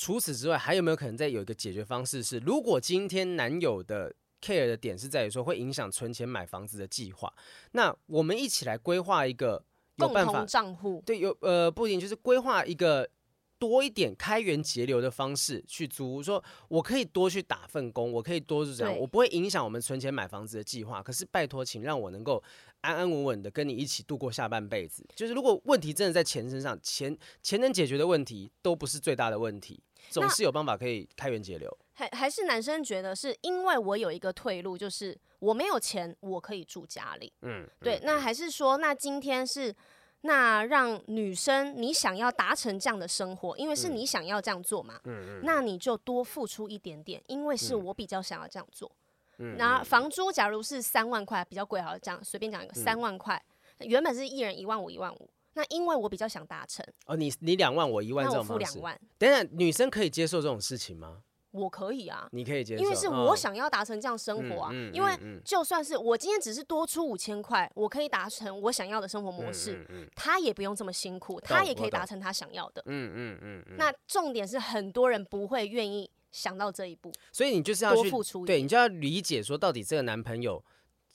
[0.00, 7.34] 除此之外，还有没有可能再有一个解决方式是，如果今天男友的 care 的点是在于说会影响存钱买房子的计划，
[7.72, 9.64] 那我们一起来规划一个
[9.96, 13.10] 有办法共同账户，对，有呃不一定就是规划一个
[13.58, 21.02] 多一点开源节流的方式去租，说我可以多去打份工，我可以多是这样，我不会影响我们存钱买房子的计划。
[21.02, 22.42] 可是拜托，请让我能够。
[22.80, 31.76] 安安稳稳的跟你一起度过下半辈子，就是如果问题真的在钱身上，钱钱能解决的问题都不是最大的问题，总是有办法可以开源节流。
[31.94, 37.32] 还还是男生觉得是因为我有一个退路，就是我没有钱，我可以住家里。
[37.42, 37.96] 嗯，对。
[37.96, 39.74] 嗯、那还是说，那今天是
[40.22, 48.90] 那让女生你想要达成这样的生活，因为是你想要这样做嘛，嗯、那你就多付出一点点，因为是我比较想要这样做。
[49.38, 53.40] 嗯、那房租假如是三万块，比较贵，好了，这样随便讲一个三万块，
[53.78, 55.30] 嗯、原本是一人一万五，一万五。
[55.54, 59.00] 那因为我比较想达成，哦，你你两万，我一万，这种方式，付两万。
[59.18, 61.22] 等等，女生可以接受这种事情吗？
[61.58, 64.70] 我可以啊，你可以接受，因为是我想要达成这样生活啊。
[64.72, 72.82] 嗯嗯嗯、因为就算是我今天只是多出五千块，我可以达成我想要的生活模式，他也不用这么辛苦，他也可以达成他想要的。
[72.86, 73.76] 嗯嗯嗯。
[73.76, 80.62] 那重点是很多人不会愿意想到这一步，所以你就是要去付出，对你就要理解说，到底这个男朋友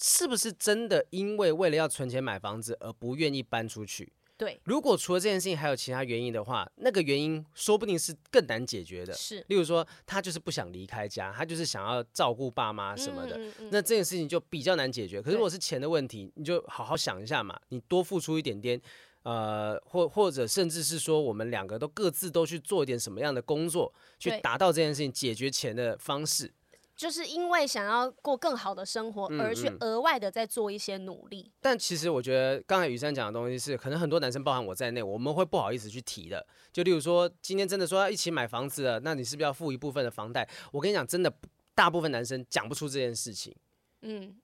[0.02, 4.12] 是不是真的因为为了要存钱买房子而不愿意搬出去？
[4.44, 9.14] 对，如果除了这件事情还有其他原因的话，那个原因说不定是更难解决的。
[9.14, 15.22] 是，例如说他就是不想离开家，他就是想要照顾爸妈什么的，嗯嗯嗯、那这件事情就比较难解决。
[15.22, 18.82] 可是如果是钱的问题，你就好好想一下嘛，你多付出一点点，
[19.24, 26.52] 呃，或或者甚至是说我们两个都各自都去做一点什么样的工作，去达到这件事情解决钱的方式。
[26.96, 31.42] 就是因为想要过更好的生活，而去额外的再做一些努力。
[31.42, 36.46] 嗯嗯、但其实我觉得刚才雨珊讲的东西是，可能很多男生，包含我在内，我们会不好意思去提的。
[36.72, 40.48] 就例如说，今天真的说要一起买房子了，那你是不是要付一部分的房贷？
[40.72, 41.34] 我跟你讲，真的
[41.76, 43.56] 大部分男生讲不出这件事情。
[44.02, 44.36] 嗯，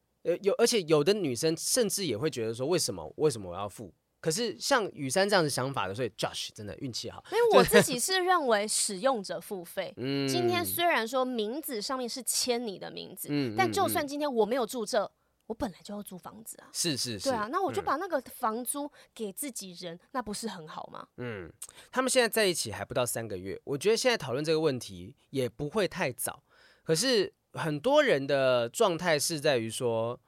[0.42, 3.14] 有，而且有的女生甚至也会觉得说，为什么？
[3.18, 3.94] 为什么我要付？
[4.22, 7.24] 可是像雨山这样的想法的，所以 Josh 真的运气好。
[7.32, 9.94] 因为我自己是认为使用者付费。
[9.98, 15.10] 嗯，今天虽然说名字上面是签你的名字，嗯，但就算今天我没有住这，
[15.48, 16.68] 我本来就要租房子啊。
[16.74, 17.30] 是是是。
[17.30, 21.08] 对啊，那我就把那个房租给自己人，嗯、那不是很好吗？
[21.16, 21.50] 嗯，
[21.90, 26.44] 他们现在在一起还不到三个月，我觉得现在讨论这个问题也不会太早。
[26.84, 30.20] 可是很多人的状态是在于说。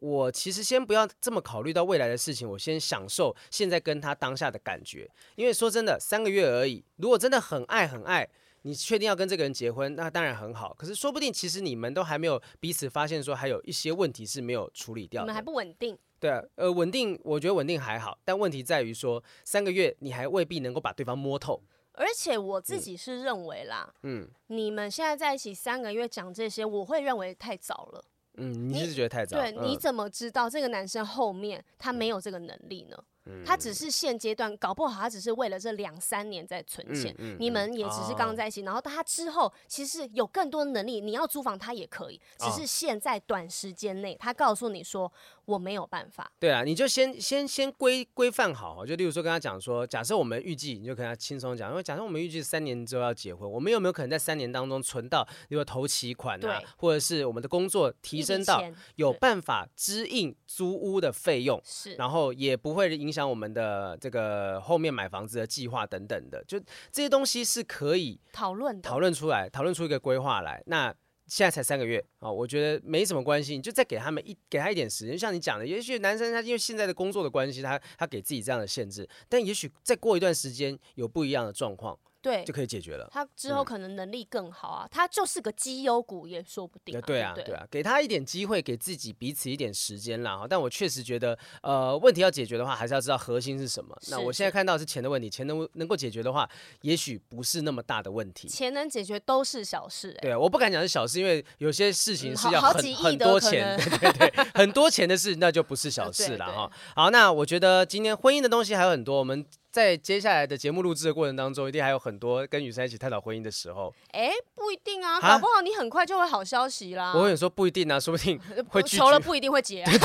[0.00, 5.08] 我其实先不要这么考虑到未来的事情，我先享受现在跟他当下的感觉。
[5.36, 6.82] 因为说真的，三个月而已。
[6.96, 8.28] 如果真的很爱很爱，
[8.62, 10.74] 你确定要跟这个人结婚，那当然很好。
[10.74, 15.24] 可是说不定其实你们都还没有彼此发现说还有一些问题是没有处理掉的。
[15.24, 15.98] 你们还不稳定。
[16.18, 21.62] 对啊，呃，稳定，我觉得稳定还好，但问题在于说三个月你还未必能够把对方摸透。
[21.92, 28.04] 而且我自己是认为啦，嗯，你们现在在一起三个月讲这些，我会认为太早了。
[28.40, 29.36] 嗯，你是觉得太早？
[29.36, 32.96] 对，你怎么知道这个男生后面他没有这个能力呢？
[33.44, 37.14] 他只是现阶段搞不好，他只是为了这两三年在存钱。
[37.38, 45.12] 你们也只是刚在一起，然后他之后其实有更多的能力，你要租房他也可以，只是现在短时间内他告诉你说
[45.44, 46.30] 我没有办法。
[46.38, 58.62] 对啊，你就先先先规规范好，就例如说跟他讲说，假设我们预计，你就跟他轻松讲，因为假设我们预计三年之后要结婚，我们有没有可能在三年当中存到，比如说头期款啊，或者是我们的工作提升到
[58.96, 63.90] 有办法支应租屋的费用，是，然后也不会影响我们的。
[64.00, 66.58] 这个后面买房子的计划等等的，就
[66.90, 70.62] 这些东西是可以讨论讨论出来，讨论出一个规划来。
[70.66, 70.94] 那
[71.26, 75.18] 现在才三个月啊，我觉得没什么关系，你就再给他们一给他一点时间。
[75.18, 81.98] 像你讲的，也许男生他因为现在的工作的关系，他他给自己这样的限制，但也许再过一段时间有不一样的状况。
[82.22, 83.08] 对，就可以解决了。
[83.10, 87.00] 他之后可能能力更好啊，他就是个绩优股也说不定。
[87.02, 90.46] 对啊，对啊，给他一点机会，给自己彼此一点时间啦。
[90.48, 93.96] 但我确实觉得，呃，问题要解决的话，还是要知道核心是什么。
[94.10, 96.48] 那我现在看到是钱的问题，钱能能够解决的话，
[96.82, 98.48] 也许不是那么大的问题。
[98.48, 100.12] 钱能解决都是小事。
[100.20, 106.70] 对啊，我不敢讲是小事，因为有些事情是要很很多钱， 对对对，很多钱的事那就不是 小事了哈。
[106.94, 109.46] 好，那我觉得今天婚姻的东西还有很多，我们。
[109.70, 113.94] 在接下来的节目录制的过程当中，一定还有很多跟雨珊一起探讨婚姻的时候。
[114.10, 117.12] 哎，不一定啊，搞不好你很快就会好消息啦。
[117.14, 118.36] 我跟你说不一定啊，说不定
[118.70, 119.84] 会求了不一定会结。
[119.84, 119.98] 呸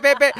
[0.00, 0.32] 呸呸呸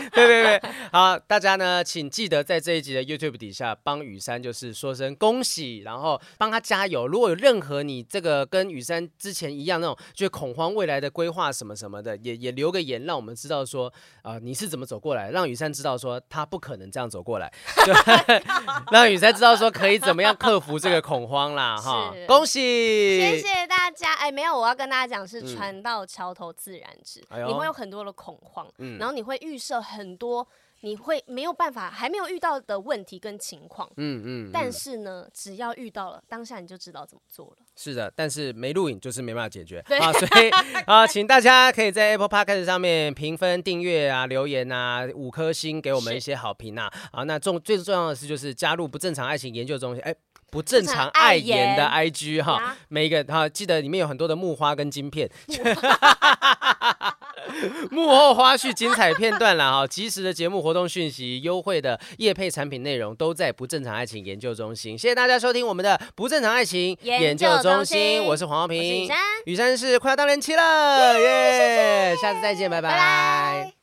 [0.58, 0.62] 呸！
[0.92, 7.06] 好，大家呢，请记得在这一集的 YouTube 底下帮雨珊就是说声恭喜，然后帮他加油。
[7.06, 13.92] 如果有任何你这个跟雨珊之前一样那种觉得恐慌未来的规划什么什么的，也也留个言，让我们知道说
[14.22, 17.52] 啊、呃、你是怎么走过来，让雨珊知道说他不可能这样走过来。
[18.90, 24.14] 让雨才知道说可以怎么样克服这个恐慌啦 哈，恭喜，谢谢大家。
[24.14, 30.46] 哎，没有，我要跟大家讲是船到桥头自然直，嗯、你会有很多的恐慌，嗯、然后你会预设很多。
[30.82, 37.56] 你会没有办法，还没有遇到的问题跟情况，嗯嗯，嗯，但是呢，只要遇到了，当下你就知道怎么做了。
[37.76, 40.50] 是的，但是没录影就是没办法解决对啊，所以
[40.86, 46.90] 啊，请大家可以在 Apple Podcast 上面评分、订阅啊、留言啊，五颗星给我们一些好评啊。
[47.12, 50.14] 啊，那重最重要的是就是加入不正常爱情研究中心，哎，
[50.50, 55.30] 不正常爱言的 IG 哈，每一个哈、啊，记得里面有很多的木花跟晶片。
[57.90, 64.96] 幕后花絮、精彩片段啦哈，及时的节目活动讯息、优惠的业配产品内容都在不正常爱情研究中心。
[64.96, 69.16] 谢谢大家收听我们的不正常爱情研究中心，我是黄浩平，雨山，
[69.46, 72.16] 雨山是快要当人妻了，耶！
[72.20, 72.90] 下次再见，拜拜。
[72.90, 73.79] 拜拜。